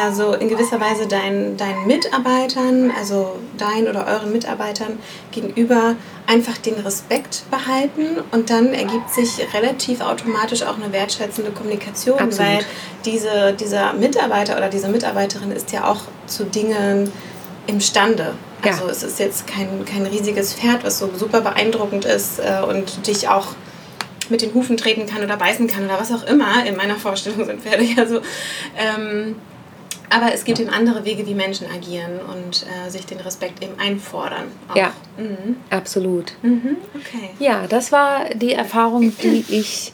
Also 0.03 0.35
in 0.35 0.49
gewisser 0.49 0.81
Weise 0.81 1.09
deinen, 1.09 1.57
deinen 1.57 1.85
Mitarbeitern, 1.89 2.93
also 2.97 3.37
deinen 3.59 3.89
oder 3.89 4.07
euren 4.07 4.31
Mitarbeitern 4.31 5.01
gegenüber 5.33 5.97
einfach 6.29 6.59
den 6.59 6.75
Respekt 6.75 7.43
behalten 7.51 8.19
und 8.31 8.51
dann 8.51 8.73
ergibt 8.73 9.11
sich 9.13 9.45
relativ 9.53 10.01
automatisch 10.01 10.63
auch 10.63 10.77
eine 10.81 10.93
wertschätzende 10.93 11.51
Kommunikation, 11.51 12.21
Absolut. 12.21 12.39
weil 12.39 12.65
diese, 13.05 13.53
dieser 13.59 13.93
Mitarbeiter 13.95 14.57
oder 14.57 14.69
diese 14.69 14.87
Mitarbeiterin 14.87 15.51
ist 15.51 15.73
ja 15.73 15.91
auch 15.91 16.03
zu 16.29 16.45
Dingen 16.45 17.11
imstande. 17.71 18.35
Ja. 18.65 18.73
Also 18.73 18.89
es 18.89 19.03
ist 19.03 19.19
jetzt 19.19 19.47
kein, 19.47 19.85
kein 19.85 20.05
riesiges 20.07 20.55
Pferd, 20.55 20.85
was 20.85 20.99
so 20.99 21.11
super 21.17 21.41
beeindruckend 21.41 22.05
ist 22.05 22.39
äh, 22.39 22.63
und 22.69 23.07
dich 23.07 23.29
auch 23.29 23.49
mit 24.29 24.43
den 24.43 24.55
Hufen 24.55 24.77
treten 24.77 25.07
kann 25.07 25.23
oder 25.23 25.37
beißen 25.37 25.67
kann 25.67 25.85
oder 25.87 25.99
was 25.99 26.13
auch 26.13 26.25
immer. 26.25 26.65
In 26.67 26.77
meiner 26.77 26.97
Vorstellung 26.97 27.45
sind 27.47 27.63
Pferde 27.63 27.85
ja 27.85 28.07
so. 28.07 28.21
Ähm, 28.77 29.37
aber 30.11 30.35
es 30.35 30.45
gibt 30.45 30.59
eben 30.59 30.71
andere 30.71 31.05
Wege, 31.05 31.27
wie 31.27 31.35
Menschen 31.35 31.69
agieren 31.73 32.19
und 32.35 32.67
äh, 32.67 32.91
sich 32.91 33.07
den 33.07 33.21
Respekt 33.21 33.63
eben 33.63 33.79
einfordern. 33.79 34.47
Auch. 34.69 34.77
Ja. 34.77 34.93
Mhm. 35.17 35.57
Absolut. 35.71 36.33
Mhm. 36.43 36.77
Okay. 36.95 37.31
Ja, 37.39 37.67
das 37.69 37.93
war 37.93 38.27
die 38.35 38.53
Erfahrung, 38.53 39.17
die 39.23 39.45
ich 39.49 39.93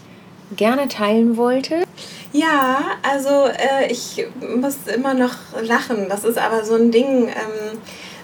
gerne 0.56 0.88
teilen 0.88 1.36
wollte. 1.36 1.85
Ja, 2.32 2.98
also 3.02 3.46
äh, 3.46 3.90
ich 3.90 4.26
muss 4.56 4.76
immer 4.94 5.14
noch 5.14 5.34
lachen. 5.62 6.08
Das 6.08 6.24
ist 6.24 6.38
aber 6.38 6.64
so 6.64 6.74
ein 6.74 6.90
Ding, 6.90 7.28
ähm, 7.28 7.78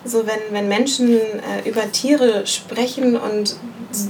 so 0.05 0.27
wenn, 0.27 0.41
wenn 0.51 0.69
Menschen 0.69 1.15
äh, 1.15 1.69
über 1.69 1.91
Tiere 1.93 2.47
sprechen 2.47 3.17
und 3.17 3.57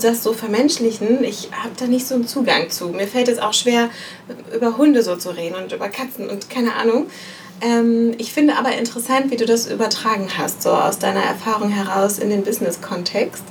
das 0.00 0.22
so 0.22 0.32
vermenschlichen, 0.32 1.24
ich 1.24 1.50
habe 1.52 1.74
da 1.78 1.86
nicht 1.86 2.06
so 2.06 2.14
einen 2.14 2.26
Zugang 2.26 2.70
zu. 2.70 2.88
Mir 2.88 3.06
fällt 3.06 3.28
es 3.28 3.38
auch 3.38 3.52
schwer, 3.52 3.90
über 4.54 4.76
Hunde 4.76 5.02
so 5.02 5.16
zu 5.16 5.30
reden 5.30 5.56
und 5.56 5.72
über 5.72 5.88
Katzen 5.88 6.30
und 6.30 6.48
keine 6.48 6.74
Ahnung. 6.74 7.06
Ähm, 7.60 8.14
ich 8.18 8.32
finde 8.32 8.56
aber 8.56 8.72
interessant, 8.72 9.30
wie 9.30 9.36
du 9.36 9.46
das 9.46 9.66
übertragen 9.66 10.28
hast, 10.36 10.62
so 10.62 10.70
aus 10.70 10.98
deiner 10.98 11.22
Erfahrung 11.22 11.70
heraus 11.70 12.18
in 12.18 12.30
den 12.30 12.42
Business-Kontext. 12.42 13.44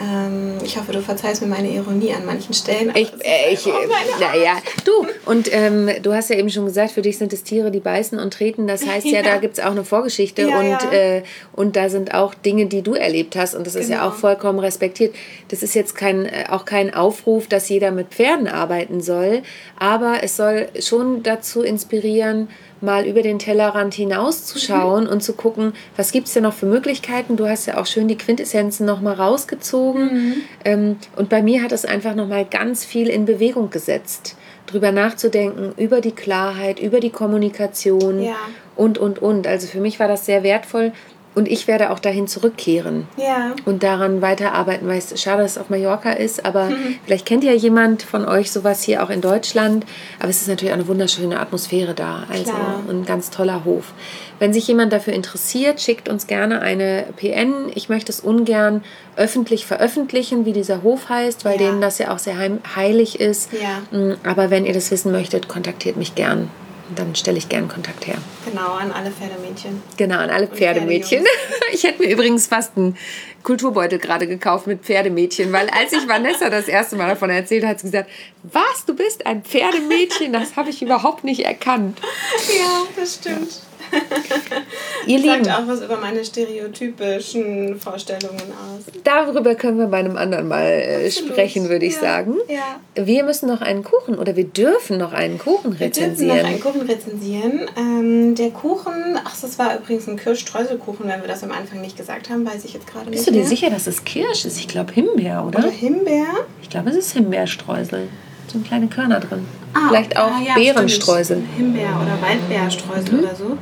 Ähm, 0.00 0.54
ich 0.64 0.76
hoffe, 0.78 0.92
du 0.92 1.00
verzeihst 1.02 1.42
mir 1.42 1.48
meine 1.48 1.68
Ironie 1.70 2.12
an 2.14 2.24
manchen 2.24 2.54
Stellen. 2.54 2.92
Ich, 2.96 3.12
äh, 3.24 3.52
ich, 3.52 3.66
naja, 3.66 4.56
du, 4.84 5.06
und 5.30 5.52
ähm, 5.52 5.90
du 6.02 6.12
hast 6.14 6.30
ja 6.30 6.36
eben 6.36 6.50
schon 6.50 6.64
gesagt, 6.64 6.92
für 6.92 7.02
dich 7.02 7.18
sind 7.18 7.32
es 7.32 7.42
Tiere, 7.44 7.70
die 7.70 7.80
beißen 7.80 8.18
und 8.18 8.32
treten. 8.32 8.66
Das 8.66 8.86
heißt 8.86 9.06
ja, 9.06 9.12
Ja. 9.18 9.22
da 9.22 9.36
gibt 9.36 9.58
es 9.58 9.64
auch 9.64 9.70
eine 9.70 9.84
Vorgeschichte 9.84 10.42
Ja, 10.42 10.58
und, 10.58 10.66
ja. 10.70 10.92
Äh, 10.92 11.22
und 11.52 11.76
da 11.76 11.88
sind 11.88 12.14
auch 12.14 12.34
Dinge, 12.34 12.66
die 12.66 12.82
du 12.82 12.94
erlebt 12.94 13.36
hast 13.36 13.54
und 13.54 13.66
das 13.66 13.74
ist 13.74 13.90
ja 13.90 13.98
Genau. 13.98 14.08
auch 14.08 14.14
vollkommen 14.14 14.58
respektiert. 14.58 15.14
Das 15.48 15.62
ist 15.62 15.74
jetzt 15.74 15.94
kein, 15.94 16.24
äh, 16.24 16.46
auch 16.48 16.64
kein 16.64 16.92
Aufruf, 16.94 17.46
dass 17.46 17.68
jeder 17.68 17.90
mit 17.90 18.08
Pferden 18.08 18.48
arbeiten 18.48 19.00
soll, 19.02 19.42
aber 19.78 20.22
es 20.22 20.36
soll 20.36 20.68
schon 20.80 21.22
dazu 21.22 21.62
inspirieren, 21.62 22.48
mal 22.82 23.06
über 23.06 23.22
den 23.22 23.38
Tellerrand 23.38 23.94
hinauszuschauen 23.94 25.06
und 25.06 25.22
zu 25.22 25.34
gucken, 25.34 25.72
was 25.96 26.12
gibt 26.12 26.26
es 26.26 26.34
denn 26.34 26.42
noch 26.42 26.52
für 26.54 26.66
Möglichkeiten. 26.66 27.36
Du 27.36 27.46
hast 27.48 27.66
ja 27.66 27.78
auch 27.78 27.86
schön 27.86 28.08
die 28.08 28.18
Quintessenzen 28.18 28.84
nochmal 28.86 29.14
rausgezogen. 29.14 30.42
Ähm, 30.64 30.96
und 31.16 31.28
bei 31.28 31.42
mir 31.42 31.62
hat 31.62 31.72
es 31.72 31.84
einfach 31.84 32.14
nochmal 32.14 32.44
ganz 32.44 32.84
viel 32.84 33.08
in 33.08 33.24
Bewegung 33.24 33.70
gesetzt. 33.70 34.36
Drüber 34.66 34.92
nachzudenken, 34.92 35.72
über 35.76 36.00
die 36.00 36.12
Klarheit, 36.12 36.78
über 36.80 37.00
die 37.00 37.10
Kommunikation 37.10 38.22
Ja. 38.22 38.36
und, 38.76 38.96
und, 38.98 39.20
und. 39.20 39.46
Also 39.46 39.66
für 39.66 39.80
mich 39.80 39.98
war 40.00 40.08
das 40.08 40.24
sehr 40.24 40.42
wertvoll 40.42 40.92
und 41.34 41.48
ich 41.48 41.66
werde 41.66 41.90
auch 41.90 41.98
dahin 41.98 42.26
zurückkehren 42.28 43.06
Ja. 43.16 43.52
und 43.64 43.82
daran 43.82 44.20
weiterarbeiten, 44.22 44.86
weil 44.88 44.98
es 44.98 45.20
schade, 45.20 45.42
dass 45.42 45.52
es 45.52 45.58
auf 45.58 45.70
Mallorca 45.70 46.12
ist, 46.12 46.44
aber 46.44 46.66
Mhm. 46.66 46.96
vielleicht 47.06 47.26
kennt 47.26 47.44
ja 47.44 47.52
jemand 47.52 48.02
von 48.02 48.24
euch 48.26 48.50
sowas 48.52 48.82
hier 48.82 49.02
auch 49.02 49.10
in 49.10 49.20
Deutschland. 49.20 49.84
Aber 50.18 50.28
es 50.28 50.42
ist 50.42 50.48
natürlich 50.48 50.72
auch 50.72 50.78
eine 50.78 50.88
wunderschöne 50.88 51.40
Atmosphäre 51.40 51.94
da, 51.94 52.24
also 52.30 52.44
Klar. 52.52 52.80
ein 52.88 53.04
ganz 53.06 53.30
toller 53.30 53.64
Hof. 53.64 53.92
Wenn 54.38 54.52
sich 54.52 54.66
jemand 54.66 54.92
dafür 54.92 55.12
interessiert, 55.12 55.80
schickt 55.80 56.08
uns 56.08 56.26
gerne 56.26 56.60
eine 56.60 57.04
PN. 57.16 57.70
Ich 57.74 57.88
möchte 57.88 58.10
es 58.10 58.18
ungern 58.20 58.82
öffentlich 59.16 59.66
veröffentlichen, 59.66 60.44
wie 60.46 60.52
dieser 60.52 60.82
Hof 60.82 61.08
heißt, 61.08 61.44
weil 61.44 61.52
Ja. 61.60 61.68
denen 61.68 61.80
das 61.80 61.98
ja 61.98 62.12
auch 62.12 62.18
sehr 62.18 62.34
heilig 62.76 63.20
ist. 63.20 63.50
Ja. 63.52 63.96
Mm, 63.96 64.14
Aber 64.24 64.50
wenn 64.50 64.66
ihr 64.66 64.72
das 64.72 64.90
wissen 64.90 65.12
möchtet, 65.12 65.46
kontaktiert 65.48 65.96
mich 65.96 66.14
gern. 66.14 66.50
Dann 66.94 67.14
stelle 67.14 67.38
ich 67.38 67.48
gern 67.48 67.68
Kontakt 67.68 68.06
her. 68.06 68.16
Genau, 68.44 68.72
an 68.74 68.92
alle 68.92 69.10
Pferdemädchen. 69.10 69.82
Genau, 69.96 70.18
an 70.18 70.30
alle 70.30 70.46
Pferdemädchen. 70.46 71.24
Ich 71.74 71.84
hätte 71.84 72.02
mir 72.02 72.10
übrigens 72.10 72.48
fast 72.48 72.76
einen 72.76 72.98
Kulturbeutel 73.42 73.98
gerade 73.98 74.26
gekauft 74.26 74.66
mit 74.66 74.82
Pferdemädchen, 74.82 75.52
weil 75.52 75.70
als 75.70 75.94
ich 75.94 76.06
Vanessa 76.06 76.50
das 76.50 76.68
erste 76.68 76.96
Mal 76.96 77.08
davon 77.08 77.30
erzählt 77.30 77.64
hat, 77.64 77.70
hat 77.70 77.80
sie 77.80 77.90
gesagt, 77.90 78.10
was, 78.42 78.84
du 78.86 78.94
bist 78.94 79.24
ein 79.24 79.42
Pferdemädchen? 79.42 80.34
Das 80.34 80.56
habe 80.56 80.68
ich 80.68 80.82
überhaupt 80.82 81.24
nicht 81.24 81.44
erkannt. 81.44 81.98
Ja, 82.48 82.82
das 82.94 83.14
stimmt. 83.14 83.60
Ihr 85.06 85.18
Sagt 85.22 85.38
Lieben, 85.44 85.50
auch 85.54 85.66
was 85.66 85.82
über 85.82 85.96
meine 85.98 86.24
stereotypischen 86.24 87.78
Vorstellungen 87.78 88.40
aus. 88.40 88.84
darüber 89.04 89.54
können 89.54 89.78
wir 89.78 89.86
bei 89.86 89.98
einem 89.98 90.16
anderen 90.16 90.48
Mal 90.48 90.64
äh, 90.64 91.10
sprechen, 91.10 91.68
würde 91.68 91.86
ich 91.86 91.94
Ja, 91.94 92.00
sagen. 92.00 92.36
ja. 92.48 92.80
Wir 93.04 93.24
müssen 93.24 93.48
noch 93.48 93.60
einen 93.60 93.82
Kuchen 93.84 94.18
oder 94.18 94.36
wir 94.36 94.44
dürfen 94.44 94.98
noch 94.98 95.12
einen 95.12 95.38
Kuchen 95.38 95.78
Wir 95.78 95.88
dürfen 95.88 96.02
rezensieren. 96.12 96.38
noch 96.38 96.44
einen 96.46 96.60
Kuchen 96.60 96.80
rezensieren. 96.82 97.60
Ähm, 97.76 98.34
der 98.34 98.50
Kuchen, 98.50 99.18
ach, 99.24 99.36
das 99.40 99.58
war 99.58 99.76
übrigens 99.78 100.08
ein 100.08 100.16
Kirschstreuselkuchen, 100.16 101.08
wenn 101.08 101.20
wir 101.20 101.28
das 101.28 101.42
am 101.42 101.52
Anfang 101.52 101.80
nicht 101.80 101.96
gesagt 101.96 102.30
haben, 102.30 102.46
weiß 102.46 102.64
ich 102.64 102.72
jetzt 102.74 102.86
gerade 102.86 103.06
nicht 103.10 103.16
Bist 103.16 103.26
du 103.26 103.32
dir 103.32 103.40
mehr. 103.40 103.48
sicher, 103.48 103.70
dass 103.70 103.86
es 103.86 104.04
Kirsch 104.04 104.44
ist? 104.44 104.58
Ich 104.58 104.68
glaube 104.68 104.92
Himbeer, 104.92 105.44
oder? 105.46 105.58
Oder 105.60 105.70
Himbeer. 105.70 106.26
Ich 106.62 106.70
glaube, 106.70 106.90
es 106.90 106.96
ist 106.96 107.12
Himbeerstreusel. 107.12 108.08
So 108.52 108.58
kleine 108.60 108.86
Körner 108.88 109.20
drin. 109.20 109.46
Ah, 109.74 109.88
Vielleicht 109.88 110.16
auch 110.18 110.30
ah, 110.32 110.40
ja, 110.46 110.54
Beerenstreusel. 110.54 111.36
stimmt. 111.38 111.56
Himbeer 111.56 111.98
oder 112.00 112.20
Waldbeerstreusel 112.20 113.14
Mhm. 113.14 113.18
oder 113.20 113.34
so. 113.34 113.58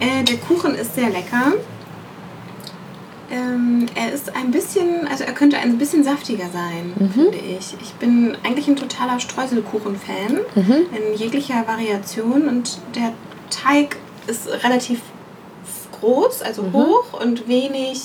Äh, 0.00 0.22
der 0.24 0.36
Kuchen 0.36 0.74
ist 0.74 0.94
sehr 0.94 1.08
lecker. 1.10 1.52
Ähm, 3.32 3.86
er 3.94 4.12
ist 4.12 4.34
ein 4.34 4.50
bisschen, 4.50 5.06
also 5.06 5.22
er 5.24 5.32
könnte 5.32 5.56
ein 5.56 5.78
bisschen 5.78 6.02
saftiger 6.02 6.46
sein, 6.52 6.92
Mhm. 6.98 7.10
finde 7.12 7.38
ich. 7.38 7.74
Ich 7.80 7.92
bin 7.94 8.36
eigentlich 8.42 8.66
ein 8.66 8.74
totaler 8.76 9.20
Streuselkuchen-Fan 9.20 10.40
Mhm. 10.56 10.72
in 10.96 11.16
jeglicher 11.18 11.64
Variation 11.66 12.48
und 12.48 12.78
der 12.96 13.12
Teig 13.50 13.96
ist 14.26 14.48
relativ 14.64 15.00
groß, 16.00 16.42
also 16.42 16.62
Mhm. 16.62 16.72
hoch 16.72 17.20
und 17.20 17.46
wenig 17.46 18.00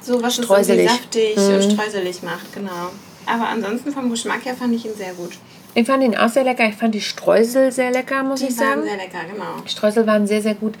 so 0.00 0.22
was 0.22 0.38
es 0.38 0.44
Streuselig. 0.44 0.88
saftig 0.90 1.36
Mhm. 1.36 1.54
und 1.54 1.72
streuselig 1.72 2.22
macht, 2.22 2.52
genau. 2.52 2.90
Aber 3.26 3.48
ansonsten 3.48 3.92
vom 3.92 4.10
Geschmack 4.10 4.44
her 4.44 4.54
fand 4.56 4.74
ich 4.74 4.84
ihn 4.86 4.94
sehr 4.96 5.12
gut. 5.14 5.32
Ich 5.78 5.86
fand 5.86 6.02
ihn 6.02 6.16
auch 6.16 6.30
sehr 6.30 6.42
lecker. 6.42 6.66
Ich 6.66 6.74
fand 6.74 6.94
die 6.94 7.02
Streusel 7.02 7.70
sehr 7.70 7.90
lecker, 7.90 8.22
muss 8.22 8.40
Die 8.40 8.46
ich 8.46 8.58
waren 8.58 8.80
sagen. 8.80 8.82
sehr 8.84 8.96
lecker, 8.96 9.18
genau. 9.30 9.60
Die 9.62 9.68
Streusel 9.70 10.06
waren 10.06 10.26
sehr, 10.26 10.40
sehr 10.40 10.54
gut. 10.54 10.72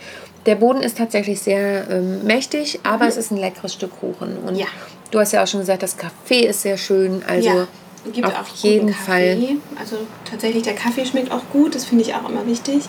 Der 0.46 0.54
Boden 0.54 0.80
ist 0.80 0.96
tatsächlich 0.96 1.38
sehr 1.40 1.86
ähm, 1.90 2.24
mächtig, 2.24 2.80
aber 2.82 3.06
es 3.06 3.18
ist 3.18 3.30
ein 3.30 3.36
leckeres 3.36 3.74
Stück 3.74 3.90
Kuchen. 4.00 4.38
Und 4.38 4.54
Mhm. 4.54 4.60
Ja. 4.60 4.66
du 5.10 5.18
hast 5.20 5.32
ja 5.32 5.42
auch 5.42 5.46
schon 5.46 5.60
gesagt, 5.60 5.82
das 5.82 5.98
Kaffee 5.98 6.46
ist 6.46 6.62
sehr 6.62 6.78
schön. 6.78 7.22
Also 7.28 7.46
ja, 7.46 7.66
gibt 8.10 8.26
auf 8.26 8.48
jeden. 8.62 8.94
Fall. 8.94 9.36
Also 9.78 9.96
tatsächlich, 10.24 10.62
der 10.62 10.74
Kaffee 10.74 11.04
schmeckt 11.04 11.30
auch 11.30 11.42
gut, 11.52 11.74
das 11.74 11.84
finde 11.84 12.02
ich 12.04 12.14
auch 12.14 12.26
immer 12.26 12.46
wichtig. 12.46 12.84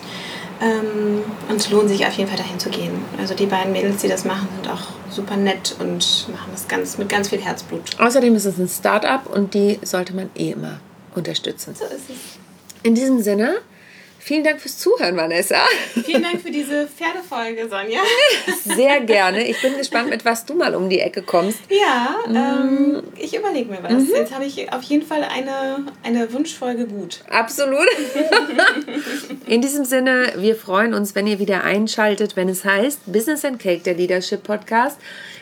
Ähm, 0.62 1.22
und 1.50 1.56
es 1.56 1.68
lohnt 1.70 1.90
sich 1.90 2.06
auf 2.06 2.14
jeden 2.14 2.30
Fall 2.30 2.38
dahin 2.38 2.58
zu 2.58 2.70
gehen. 2.70 2.92
Also 3.18 3.34
die 3.34 3.44
beiden 3.46 3.70
Mädels, 3.72 4.00
die 4.00 4.08
das 4.08 4.24
machen, 4.24 4.48
sind 4.62 4.72
auch 4.72 4.80
super 5.10 5.36
nett 5.36 5.76
und 5.78 6.26
machen 6.32 6.48
das 6.52 6.66
ganz, 6.68 6.96
mit 6.96 7.10
ganz 7.10 7.28
viel 7.28 7.40
Herzblut. 7.40 7.82
Außerdem 8.00 8.34
ist 8.34 8.46
es 8.46 8.56
ein 8.58 8.66
Start-up 8.68 9.26
und 9.26 9.52
die 9.52 9.78
sollte 9.82 10.14
man 10.16 10.30
eh 10.34 10.52
immer 10.52 10.80
unterstützen. 11.18 11.74
So 11.74 11.84
ist 11.84 12.08
es. 12.10 12.38
In 12.82 12.94
diesem 12.94 13.20
Sinne, 13.20 13.56
vielen 14.20 14.44
Dank 14.44 14.60
fürs 14.60 14.78
Zuhören, 14.78 15.16
Vanessa. 15.16 15.56
Vielen 16.04 16.22
Dank 16.22 16.40
für 16.40 16.50
diese 16.50 16.86
Pferdefolge, 16.86 17.68
Sonja. 17.68 18.00
Sehr 18.76 19.00
gerne. 19.00 19.46
Ich 19.48 19.60
bin 19.60 19.76
gespannt, 19.76 20.10
mit 20.10 20.24
was 20.24 20.44
du 20.46 20.54
mal 20.54 20.74
um 20.74 20.88
die 20.88 21.00
Ecke 21.00 21.22
kommst. 21.22 21.58
Ja, 21.68 22.16
Mm. 22.26 22.36
ähm, 22.36 23.02
ich 23.16 23.34
überlege 23.36 23.70
mir 23.70 23.82
was. 23.82 23.92
Mhm. 23.92 24.10
Jetzt 24.14 24.32
habe 24.34 24.44
ich 24.44 24.72
auf 24.72 24.82
jeden 24.82 25.04
Fall 25.06 25.24
eine, 25.24 25.86
eine 26.04 26.32
Wunschfolge 26.32 26.86
gut. 26.86 27.20
Absolut. 27.30 27.88
In 29.46 29.60
diesem 29.62 29.84
Sinne, 29.84 30.32
wir 30.36 30.56
freuen 30.56 30.94
uns, 30.94 31.14
wenn 31.14 31.26
ihr 31.26 31.38
wieder 31.38 31.64
einschaltet, 31.64 32.36
wenn 32.36 32.48
es 32.48 32.64
heißt 32.64 33.00
Business 33.12 33.44
and 33.44 33.58
Cake, 33.58 33.82
der 33.82 33.94
Leadership 33.94 34.42
Podcast, 34.42 34.98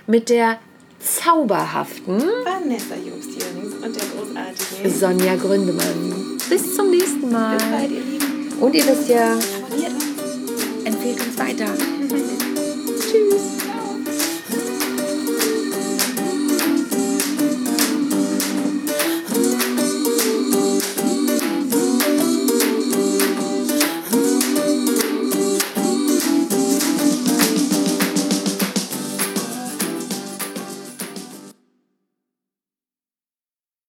mit 0.06 0.28
der 0.30 0.58
zauberhaften 1.00 2.20
Vanessa 2.20 2.94
Jobst-Jürgens 2.94 3.55
und 3.86 3.96
der 3.96 4.04
großartigen. 4.04 4.98
Sonja 4.98 5.36
Gründemann. 5.36 6.38
Bis 6.48 6.74
zum 6.74 6.90
nächsten 6.90 7.30
Mal. 7.30 7.56
Bis 7.56 7.66
bald, 7.66 7.90
ihr 7.90 8.00
Lieben. 8.00 8.52
Und 8.60 8.74
ihr 8.74 8.86
wisst 8.86 9.08
ja, 9.08 9.32
Abonniert 9.32 9.92
uns. 9.92 10.84
empfehlt 10.84 11.20
uns 11.20 11.38
weiter. 11.38 11.95